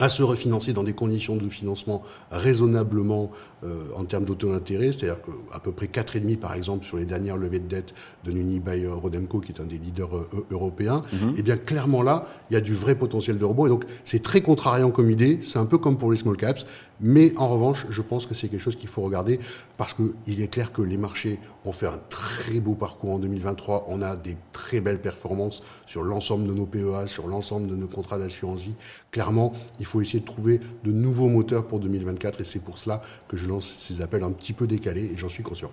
à 0.01 0.09
se 0.09 0.23
refinancer 0.23 0.73
dans 0.73 0.83
des 0.83 0.93
conditions 0.93 1.35
de 1.37 1.47
financement 1.47 2.01
raisonnablement 2.31 3.31
euh, 3.63 3.75
en 3.95 4.03
termes 4.03 4.25
d'auto 4.25 4.49
d'intérêt, 4.49 4.91
c'est-à-dire 4.91 5.17
à 5.53 5.59
peu 5.59 5.71
près 5.71 5.85
4,5 5.85 6.37
par 6.37 6.55
exemple 6.55 6.83
sur 6.83 6.97
les 6.97 7.05
dernières 7.05 7.37
levées 7.37 7.59
de 7.59 7.67
dette 7.67 7.93
de 8.25 8.31
Unibail 8.31 8.87
Rodemco, 8.87 9.39
qui 9.39 9.51
est 9.51 9.61
un 9.61 9.65
des 9.65 9.77
leaders 9.77 10.17
euh, 10.17 10.45
européens, 10.49 11.03
et 11.13 11.15
mhm. 11.15 11.33
eh 11.37 11.41
bien 11.43 11.55
clairement 11.55 12.01
là, 12.01 12.25
il 12.49 12.55
y 12.55 12.57
a 12.57 12.61
du 12.61 12.73
vrai 12.73 12.95
potentiel 12.95 13.37
de 13.37 13.45
rebond. 13.45 13.67
Et 13.67 13.69
donc 13.69 13.85
c'est 14.03 14.23
très 14.23 14.41
contrariant 14.41 14.89
comme 14.89 15.11
idée, 15.11 15.39
c'est 15.43 15.59
un 15.59 15.65
peu 15.65 15.77
comme 15.77 15.97
pour 15.97 16.11
les 16.11 16.17
small 16.17 16.35
caps, 16.35 16.65
mais 17.01 17.33
en 17.37 17.47
revanche, 17.49 17.87
je 17.89 18.01
pense 18.01 18.27
que 18.27 18.33
c'est 18.35 18.47
quelque 18.47 18.61
chose 18.61 18.75
qu'il 18.75 18.89
faut 18.89 19.01
regarder 19.01 19.39
parce 19.77 19.95
qu'il 19.95 20.41
est 20.41 20.47
clair 20.47 20.71
que 20.71 20.83
les 20.83 20.97
marchés 20.97 21.39
ont 21.65 21.71
fait 21.71 21.87
un 21.87 21.99
très 22.09 22.59
beau 22.59 22.73
parcours 22.73 23.13
en 23.13 23.19
2023. 23.19 23.85
On 23.87 24.01
a 24.01 24.15
des 24.15 24.37
très 24.51 24.81
belles 24.81 25.01
performances 25.01 25.63
sur 25.87 26.03
l'ensemble 26.03 26.47
de 26.47 26.53
nos 26.53 26.67
PEA, 26.67 27.07
sur 27.07 27.27
l'ensemble 27.27 27.67
de 27.67 27.75
nos 27.75 27.87
contrats 27.87 28.19
d'assurance 28.19 28.61
vie. 28.61 28.75
Clairement, 29.09 29.53
il 29.79 29.85
faut 29.91 30.01
essayer 30.01 30.19
de 30.19 30.25
trouver 30.25 30.59
de 30.83 30.91
nouveaux 30.91 31.27
moteurs 31.27 31.67
pour 31.67 31.79
2024 31.79 32.41
et 32.41 32.43
c'est 32.43 32.63
pour 32.63 32.77
cela 32.77 33.01
que 33.27 33.35
je 33.35 33.47
lance 33.47 33.65
ces 33.65 34.01
appels 34.01 34.23
un 34.23 34.31
petit 34.31 34.53
peu 34.53 34.65
décalés 34.65 35.11
et 35.13 35.17
j'en 35.17 35.29
suis 35.29 35.43
conscient. 35.43 35.71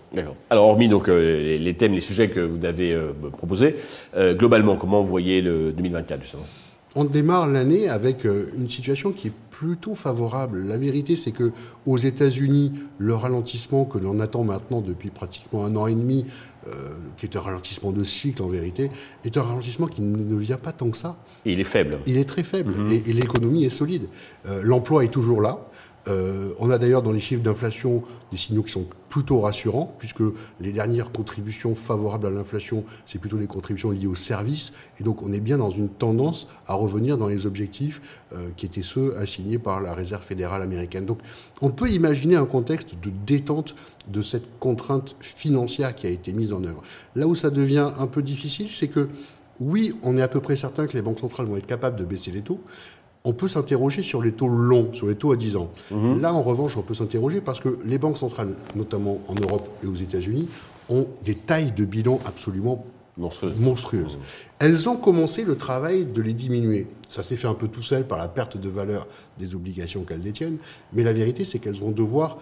Alors, 0.50 0.66
hormis 0.66 0.90
euh, 0.92 1.58
les 1.58 1.74
thèmes, 1.74 1.92
les 1.92 2.00
sujets 2.00 2.28
que 2.28 2.40
vous 2.40 2.64
avez 2.64 2.92
euh, 2.92 3.12
proposés, 3.32 3.76
euh, 4.16 4.34
globalement, 4.34 4.76
comment 4.76 5.00
vous 5.00 5.06
voyez 5.06 5.40
le 5.40 5.72
2024 5.72 6.22
justement? 6.22 6.46
On 6.98 7.04
démarre 7.04 7.46
l'année 7.46 7.88
avec 7.88 8.24
une 8.24 8.68
situation 8.68 9.12
qui 9.12 9.28
est 9.28 9.32
plutôt 9.50 9.94
favorable. 9.94 10.66
La 10.66 10.76
vérité, 10.78 11.14
c'est 11.14 11.30
que 11.30 11.52
aux 11.86 11.96
États-Unis, 11.96 12.72
le 12.98 13.14
ralentissement 13.14 13.84
que 13.84 13.98
l'on 13.98 14.18
attend 14.18 14.42
maintenant 14.42 14.80
depuis 14.80 15.10
pratiquement 15.10 15.64
un 15.64 15.76
an 15.76 15.86
et 15.86 15.94
demi, 15.94 16.26
qui 17.16 17.26
est 17.26 17.36
un 17.36 17.40
ralentissement 17.40 17.92
de 17.92 18.02
cycle 18.02 18.42
en 18.42 18.48
vérité, 18.48 18.90
est 19.24 19.36
un 19.36 19.42
ralentissement 19.42 19.86
qui 19.86 20.02
ne 20.02 20.36
vient 20.36 20.58
pas 20.58 20.72
tant 20.72 20.90
que 20.90 20.96
ça. 20.96 21.16
Il 21.44 21.60
est 21.60 21.64
faible. 21.64 22.00
Il 22.06 22.18
est 22.18 22.28
très 22.28 22.42
faible. 22.42 22.74
Mm-hmm. 22.74 23.08
Et, 23.08 23.12
l'économie 23.12 23.64
est 23.64 23.70
solide. 23.70 24.08
L'emploi 24.62 25.04
est 25.04 25.12
toujours 25.12 25.40
là. 25.40 25.58
Euh, 26.08 26.52
on 26.58 26.70
a 26.70 26.78
d'ailleurs 26.78 27.02
dans 27.02 27.12
les 27.12 27.20
chiffres 27.20 27.42
d'inflation 27.42 28.02
des 28.30 28.36
signaux 28.36 28.62
qui 28.62 28.70
sont 28.70 28.86
plutôt 29.08 29.40
rassurants, 29.40 29.94
puisque 29.98 30.22
les 30.60 30.72
dernières 30.72 31.12
contributions 31.12 31.74
favorables 31.74 32.26
à 32.26 32.30
l'inflation, 32.30 32.84
c'est 33.06 33.18
plutôt 33.18 33.38
des 33.38 33.46
contributions 33.46 33.90
liées 33.90 34.06
aux 34.06 34.14
services. 34.14 34.72
Et 35.00 35.02
donc 35.02 35.22
on 35.22 35.32
est 35.32 35.40
bien 35.40 35.58
dans 35.58 35.70
une 35.70 35.88
tendance 35.88 36.48
à 36.66 36.74
revenir 36.74 37.18
dans 37.18 37.28
les 37.28 37.46
objectifs 37.46 38.00
euh, 38.32 38.50
qui 38.56 38.66
étaient 38.66 38.82
ceux 38.82 39.16
assignés 39.16 39.58
par 39.58 39.80
la 39.80 39.94
Réserve 39.94 40.22
fédérale 40.22 40.62
américaine. 40.62 41.06
Donc 41.06 41.18
on 41.60 41.70
peut 41.70 41.90
imaginer 41.90 42.36
un 42.36 42.46
contexte 42.46 42.96
de 43.02 43.10
détente 43.26 43.74
de 44.08 44.22
cette 44.22 44.58
contrainte 44.58 45.16
financière 45.20 45.94
qui 45.94 46.06
a 46.06 46.10
été 46.10 46.32
mise 46.32 46.52
en 46.52 46.64
œuvre. 46.64 46.82
Là 47.14 47.26
où 47.26 47.34
ça 47.34 47.50
devient 47.50 47.90
un 47.98 48.06
peu 48.06 48.22
difficile, 48.22 48.68
c'est 48.70 48.88
que 48.88 49.08
oui, 49.60 49.94
on 50.02 50.16
est 50.16 50.22
à 50.22 50.28
peu 50.28 50.40
près 50.40 50.56
certain 50.56 50.86
que 50.86 50.92
les 50.92 51.02
banques 51.02 51.18
centrales 51.18 51.46
vont 51.46 51.56
être 51.56 51.66
capables 51.66 51.96
de 51.96 52.04
baisser 52.04 52.30
les 52.30 52.42
taux, 52.42 52.60
on 53.28 53.34
peut 53.34 53.46
s'interroger 53.46 54.02
sur 54.02 54.22
les 54.22 54.32
taux 54.32 54.48
longs, 54.48 54.88
sur 54.94 55.06
les 55.06 55.14
taux 55.14 55.32
à 55.32 55.36
10 55.36 55.56
ans. 55.56 55.70
Mhm. 55.90 56.22
Là, 56.22 56.32
en 56.32 56.42
revanche, 56.42 56.78
on 56.78 56.82
peut 56.82 56.94
s'interroger 56.94 57.42
parce 57.42 57.60
que 57.60 57.78
les 57.84 57.98
banques 57.98 58.16
centrales, 58.16 58.54
notamment 58.74 59.18
en 59.28 59.34
Europe 59.34 59.68
et 59.84 59.86
aux 59.86 59.94
États-Unis, 59.94 60.48
ont 60.88 61.06
des 61.26 61.34
tailles 61.34 61.72
de 61.72 61.84
bilan 61.84 62.20
absolument 62.24 62.86
monstrueuses. 63.18 64.16
Mhm. 64.16 64.22
Elles 64.60 64.88
ont 64.88 64.96
commencé 64.96 65.44
le 65.44 65.56
travail 65.56 66.06
de 66.06 66.22
les 66.22 66.32
diminuer. 66.32 66.86
Ça 67.10 67.22
s'est 67.22 67.36
fait 67.36 67.48
un 67.48 67.54
peu 67.54 67.68
tout 67.68 67.82
seul 67.82 68.06
par 68.06 68.16
la 68.16 68.28
perte 68.28 68.56
de 68.56 68.68
valeur 68.70 69.06
des 69.38 69.54
obligations 69.54 70.04
qu'elles 70.04 70.22
détiennent, 70.22 70.56
mais 70.94 71.02
la 71.02 71.12
vérité, 71.12 71.44
c'est 71.44 71.58
qu'elles 71.58 71.78
vont 71.78 71.90
devoir 71.90 72.38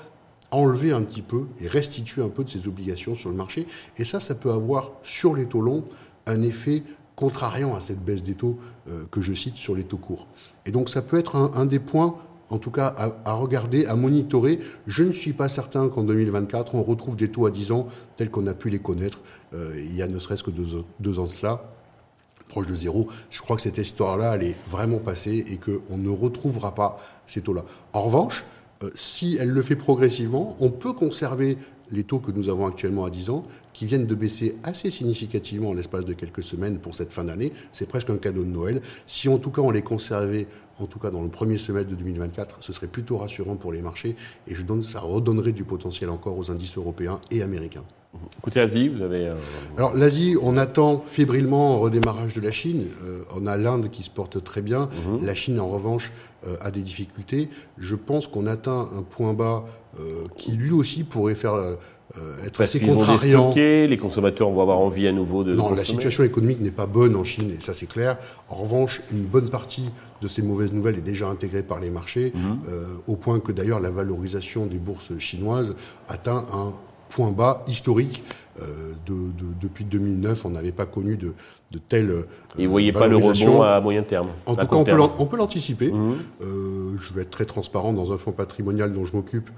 enlever 0.52 0.92
un 0.92 1.02
petit 1.02 1.22
peu 1.22 1.46
et 1.60 1.66
restituer 1.66 2.22
un 2.22 2.28
peu 2.28 2.44
de 2.44 2.48
ces 2.48 2.68
obligations 2.68 3.16
sur 3.16 3.30
le 3.30 3.34
marché. 3.34 3.66
Et 3.98 4.04
ça, 4.04 4.20
ça 4.20 4.36
peut 4.36 4.52
avoir 4.52 4.92
sur 5.02 5.34
les 5.34 5.46
taux 5.46 5.62
longs 5.62 5.82
un 6.26 6.42
effet 6.42 6.84
contrariant 7.16 7.74
à 7.74 7.80
cette 7.80 8.04
baisse 8.04 8.22
des 8.22 8.34
taux 8.34 8.58
euh, 8.88 9.04
que 9.10 9.20
je 9.20 9.32
cite 9.32 9.56
sur 9.56 9.74
les 9.74 9.84
taux 9.84 9.96
courts. 9.96 10.28
Et 10.66 10.70
donc 10.72 10.90
ça 10.90 11.00
peut 11.00 11.18
être 11.18 11.36
un, 11.36 11.64
des 11.64 11.78
points, 11.78 12.16
en 12.50 12.58
tout 12.58 12.70
cas, 12.70 12.94
à, 13.24 13.32
regarder, 13.32 13.86
à 13.86 13.94
monitorer. 13.96 14.60
Je 14.86 15.04
ne 15.04 15.12
suis 15.12 15.32
pas 15.32 15.48
certain 15.48 15.88
qu'en 15.88 16.02
2024, 16.02 16.74
on 16.74 16.82
retrouve 16.82 17.16
des 17.16 17.30
taux 17.30 17.46
à 17.46 17.50
10 17.50 17.72
ans 17.72 17.86
tels 18.16 18.30
qu'on 18.30 18.46
a 18.46 18.54
pu 18.54 18.68
les 18.68 18.80
connaître 18.80 19.22
euh, 19.54 19.72
il 19.76 19.94
y 19.94 20.02
a 20.02 20.08
ne 20.08 20.18
serait-ce 20.18 20.42
que 20.42 20.50
deux, 20.50 21.18
ans 21.18 21.24
de 21.24 21.30
cela 21.30 21.72
proche 22.48 22.68
de 22.68 22.74
zéro. 22.74 23.08
Je 23.28 23.40
crois 23.40 23.56
que 23.56 23.62
cette 23.62 23.78
histoire-là, 23.78 24.36
elle 24.36 24.44
est 24.44 24.56
vraiment 24.68 24.98
passée 24.98 25.44
et 25.48 25.58
qu'on 25.58 25.96
ne 25.96 26.08
retrouvera 26.08 26.76
pas 26.76 26.96
ces 27.26 27.40
taux-là. 27.40 27.64
En 27.92 28.02
revanche, 28.02 28.44
si 28.94 29.36
elle 29.40 29.50
le 29.50 29.62
fait 29.62 29.76
progressivement, 29.76 30.56
on 30.60 30.70
peut 30.70 30.92
conserver 30.92 31.58
les 31.90 32.04
taux 32.04 32.18
que 32.18 32.30
nous 32.30 32.48
avons 32.48 32.66
actuellement 32.66 33.04
à 33.04 33.10
10 33.10 33.30
ans, 33.30 33.44
qui 33.72 33.86
viennent 33.86 34.06
de 34.06 34.14
baisser 34.14 34.56
assez 34.62 34.90
significativement 34.90 35.70
en 35.70 35.74
l'espace 35.74 36.04
de 36.04 36.14
quelques 36.14 36.42
semaines 36.42 36.78
pour 36.78 36.94
cette 36.94 37.12
fin 37.12 37.24
d'année. 37.24 37.52
C'est 37.72 37.88
presque 37.88 38.10
un 38.10 38.16
cadeau 38.16 38.42
de 38.42 38.48
Noël. 38.48 38.80
Si 39.06 39.28
en 39.28 39.38
tout 39.38 39.50
cas 39.50 39.62
on 39.62 39.70
les 39.70 39.82
conservait, 39.82 40.48
en 40.78 40.86
tout 40.86 40.98
cas 40.98 41.10
dans 41.10 41.22
le 41.22 41.28
premier 41.28 41.58
semestre 41.58 41.90
de 41.90 41.94
2024, 41.94 42.58
ce 42.62 42.72
serait 42.72 42.86
plutôt 42.86 43.18
rassurant 43.18 43.56
pour 43.56 43.72
les 43.72 43.82
marchés 43.82 44.16
et 44.48 44.54
ça 44.82 45.00
redonnerait 45.00 45.52
du 45.52 45.64
potentiel 45.64 46.10
encore 46.10 46.36
aux 46.36 46.50
indices 46.50 46.76
européens 46.76 47.20
et 47.30 47.42
américains. 47.42 47.84
Asie, 48.54 48.88
vous 48.88 49.02
avez. 49.02 49.28
Euh, 49.28 49.34
Alors, 49.76 49.94
l'Asie, 49.94 50.36
on 50.40 50.56
attend 50.56 51.02
fébrilement 51.06 51.74
un 51.74 51.78
redémarrage 51.78 52.34
de 52.34 52.40
la 52.40 52.52
Chine. 52.52 52.86
Euh, 53.04 53.22
on 53.34 53.46
a 53.46 53.56
l'Inde 53.56 53.90
qui 53.90 54.02
se 54.02 54.10
porte 54.10 54.42
très 54.42 54.62
bien. 54.62 54.88
Mhm. 55.06 55.24
La 55.24 55.34
Chine, 55.34 55.60
en 55.60 55.68
revanche, 55.68 56.12
euh, 56.46 56.56
a 56.60 56.70
des 56.70 56.80
difficultés. 56.80 57.48
Je 57.76 57.96
pense 57.96 58.28
qu'on 58.28 58.46
atteint 58.46 58.88
un 58.96 59.02
point 59.02 59.32
bas 59.32 59.64
qui, 60.36 60.52
lui 60.52 60.72
aussi, 60.72 61.04
pourrait 61.04 61.34
faire. 61.34 61.54
être 62.46 62.60
assez 62.60 62.80
contrariant. 62.80 63.50
les 63.54 63.96
consommateurs 63.96 64.50
vont 64.50 64.60
avoir 64.60 64.78
envie 64.78 65.08
à 65.08 65.12
nouveau 65.12 65.42
de. 65.42 65.54
Non, 65.54 65.74
la 65.74 65.84
situation 65.84 66.22
économique 66.22 66.60
n'est 66.60 66.70
pas 66.70 66.84
bonne 66.84 67.16
en 67.16 67.24
Chine, 67.24 67.50
et 67.50 67.62
ça 67.62 67.72
c'est 67.72 67.86
clair. 67.86 68.18
En 68.50 68.56
revanche, 68.56 69.00
une 69.10 69.24
bonne 69.24 69.48
partie 69.48 69.88
de 70.20 70.28
ces 70.28 70.42
mauvaises 70.42 70.74
nouvelles 70.74 70.98
est 70.98 71.08
déjà 71.14 71.28
intégrée 71.28 71.62
par 71.62 71.80
les 71.80 71.88
marchés, 71.88 72.34
mhm. 72.34 72.58
au 73.06 73.16
point 73.16 73.40
que 73.40 73.52
d'ailleurs 73.52 73.80
la 73.80 73.90
valorisation 73.90 74.66
des 74.66 74.76
bourses 74.76 75.16
chinoises 75.16 75.74
atteint 76.08 76.44
un 76.52 76.74
point 77.16 77.30
bas 77.30 77.64
historique. 77.66 78.22
Euh, 78.60 78.92
de, 79.06 79.14
depuis 79.60 79.84
2009, 79.84 80.46
on 80.46 80.50
n'avait 80.50 80.72
pas 80.72 80.86
connu 80.86 81.16
de, 81.16 81.34
de 81.72 81.78
telles. 81.78 82.10
Euh, 82.10 82.22
Et 82.56 82.62
vous 82.62 82.62
ne 82.62 82.68
voyez 82.68 82.92
pas 82.92 83.06
le 83.06 83.16
rebond 83.16 83.60
à 83.60 83.80
moyen 83.80 84.02
terme 84.02 84.28
En 84.46 84.54
tout 84.54 84.66
cas, 84.66 84.76
on 85.18 85.26
peut 85.26 85.36
l'anticiper. 85.36 85.92
Mmh. 85.92 86.14
Euh, 86.42 86.96
je 86.98 87.12
vais 87.12 87.22
être 87.22 87.30
très 87.30 87.44
transparent 87.44 87.92
dans 87.92 88.12
un 88.12 88.16
fonds 88.16 88.32
patrimonial 88.32 88.92
dont 88.92 89.04
je 89.04 89.14
m'occupe. 89.14 89.50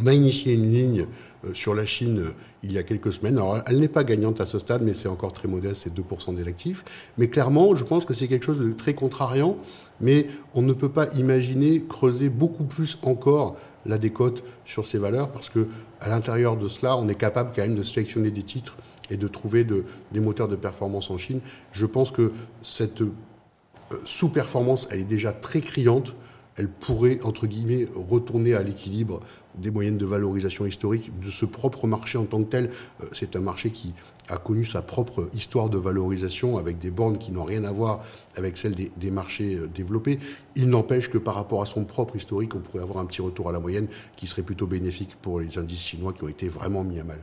On 0.00 0.06
a 0.06 0.12
initié 0.12 0.54
une 0.54 0.72
ligne 0.72 1.06
euh, 1.44 1.54
sur 1.54 1.74
la 1.74 1.86
Chine 1.86 2.18
euh, 2.18 2.34
il 2.62 2.72
y 2.72 2.78
a 2.78 2.82
quelques 2.82 3.12
semaines. 3.12 3.36
Alors, 3.36 3.60
elle 3.66 3.78
n'est 3.78 3.88
pas 3.88 4.02
gagnante 4.02 4.40
à 4.40 4.46
ce 4.46 4.58
stade, 4.58 4.82
mais 4.82 4.94
c'est 4.94 5.08
encore 5.08 5.32
très 5.32 5.46
modeste, 5.46 5.82
c'est 5.84 5.94
2% 5.94 6.34
des 6.34 6.46
actifs. 6.48 6.84
Mais 7.18 7.28
clairement, 7.28 7.76
je 7.76 7.84
pense 7.84 8.04
que 8.04 8.12
c'est 8.12 8.26
quelque 8.26 8.44
chose 8.44 8.60
de 8.60 8.72
très 8.72 8.94
contrariant, 8.94 9.56
mais 10.00 10.26
on 10.54 10.62
ne 10.62 10.72
peut 10.72 10.88
pas 10.88 11.06
imaginer 11.14 11.84
creuser 11.88 12.28
beaucoup 12.28 12.64
plus 12.64 12.98
encore 13.02 13.56
la 13.84 13.98
décote 13.98 14.42
sur 14.64 14.84
ces 14.84 14.98
valeurs, 14.98 15.30
parce 15.30 15.50
que 15.50 15.68
à 16.00 16.08
l'intérieur 16.08 16.56
de 16.56 16.66
cela, 16.66 16.96
on 16.96 17.08
est 17.08 17.14
capable 17.14 17.52
quand 17.54 17.62
même 17.62 17.76
de 17.76 17.84
sélectionner 17.84 18.32
des 18.32 18.42
titres 18.42 18.76
et 19.10 19.16
de 19.16 19.28
trouver 19.28 19.64
des 19.64 20.20
moteurs 20.20 20.48
de 20.48 20.56
performance 20.56 21.10
en 21.10 21.18
Chine. 21.18 21.38
Je 21.70 21.86
pense 21.86 22.10
que 22.10 22.32
cette 22.62 23.02
euh, 23.02 23.96
sous-performance, 24.04 24.88
elle 24.90 25.00
est 25.00 25.04
déjà 25.04 25.32
très 25.32 25.60
criante 25.60 26.16
elle 26.56 26.68
pourrait, 26.68 27.18
entre 27.22 27.46
guillemets, 27.46 27.86
retourner 27.94 28.54
à 28.54 28.62
l'équilibre 28.62 29.20
des 29.56 29.70
moyennes 29.70 29.98
de 29.98 30.06
valorisation 30.06 30.66
historique 30.66 31.18
de 31.20 31.30
ce 31.30 31.44
propre 31.44 31.86
marché 31.86 32.18
en 32.18 32.24
tant 32.24 32.42
que 32.42 32.50
tel. 32.50 32.70
Euh, 33.02 33.06
c'est 33.12 33.36
un 33.36 33.40
marché 33.40 33.70
qui 33.70 33.94
a 34.28 34.38
connu 34.38 34.64
sa 34.64 34.82
propre 34.82 35.28
histoire 35.34 35.68
de 35.68 35.78
valorisation 35.78 36.58
avec 36.58 36.78
des 36.78 36.90
bornes 36.90 37.18
qui 37.18 37.30
n'ont 37.30 37.44
rien 37.44 37.64
à 37.64 37.72
voir 37.72 38.00
avec 38.36 38.56
celles 38.56 38.74
des, 38.74 39.10
marchés 39.10 39.56
euh, 39.56 39.68
développés. 39.68 40.18
Il 40.56 40.68
n'empêche 40.68 41.10
que 41.10 41.18
par 41.18 41.34
rapport 41.34 41.62
à 41.62 41.66
son 41.66 41.84
propre 41.84 42.16
historique, 42.16 42.54
on 42.54 42.60
pourrait 42.60 42.82
avoir 42.82 42.98
un 42.98 43.06
petit 43.06 43.22
retour 43.22 43.48
à 43.48 43.52
la 43.52 43.60
moyenne 43.60 43.86
qui 44.16 44.26
serait 44.26 44.42
plutôt 44.42 44.66
bénéfique 44.66 45.16
pour 45.20 45.40
les 45.40 45.58
indices 45.58 45.84
chinois 45.84 46.12
qui 46.12 46.24
ont 46.24 46.28
été 46.28 46.48
vraiment 46.48 46.84
mis 46.84 46.98
à 46.98 47.04
mal. 47.04 47.18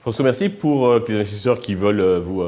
François, 0.00 0.24
merci 0.24 0.48
pour 0.48 0.86
euh, 0.86 1.04
les 1.08 1.14
investisseurs 1.14 1.60
qui 1.60 1.74
veulent 1.74 2.18
vous 2.18 2.42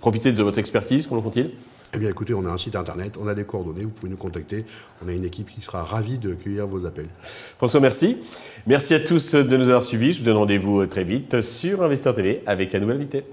profiter 0.00 0.32
de 0.32 0.42
votre 0.42 0.58
expertise. 0.58 1.06
Comment 1.06 1.22
font-ils? 1.22 1.50
Eh 1.96 1.98
bien, 1.98 2.10
écoutez, 2.10 2.34
on 2.34 2.44
a 2.44 2.50
un 2.50 2.58
site 2.58 2.76
internet, 2.76 3.16
on 3.18 3.26
a 3.26 3.34
des 3.34 3.44
coordonnées, 3.44 3.84
vous 3.84 3.90
pouvez 3.90 4.10
nous 4.10 4.18
contacter. 4.18 4.66
On 5.04 5.08
a 5.08 5.12
une 5.12 5.24
équipe 5.24 5.50
qui 5.50 5.62
sera 5.62 5.82
ravie 5.82 6.18
de 6.18 6.34
cueillir 6.34 6.66
vos 6.66 6.84
appels. 6.84 7.08
François, 7.22 7.80
merci. 7.80 8.18
Merci 8.66 8.94
à 8.94 9.00
tous 9.00 9.34
de 9.34 9.56
nous 9.56 9.64
avoir 9.64 9.82
suivis. 9.82 10.12
Je 10.12 10.18
vous 10.18 10.26
donne 10.26 10.36
rendez-vous 10.36 10.86
très 10.86 11.04
vite 11.04 11.40
sur 11.40 11.82
Investeur 11.82 12.14
TV 12.14 12.42
avec 12.46 12.74
un 12.74 12.80
nouvel 12.80 12.96
invité. 12.96 13.24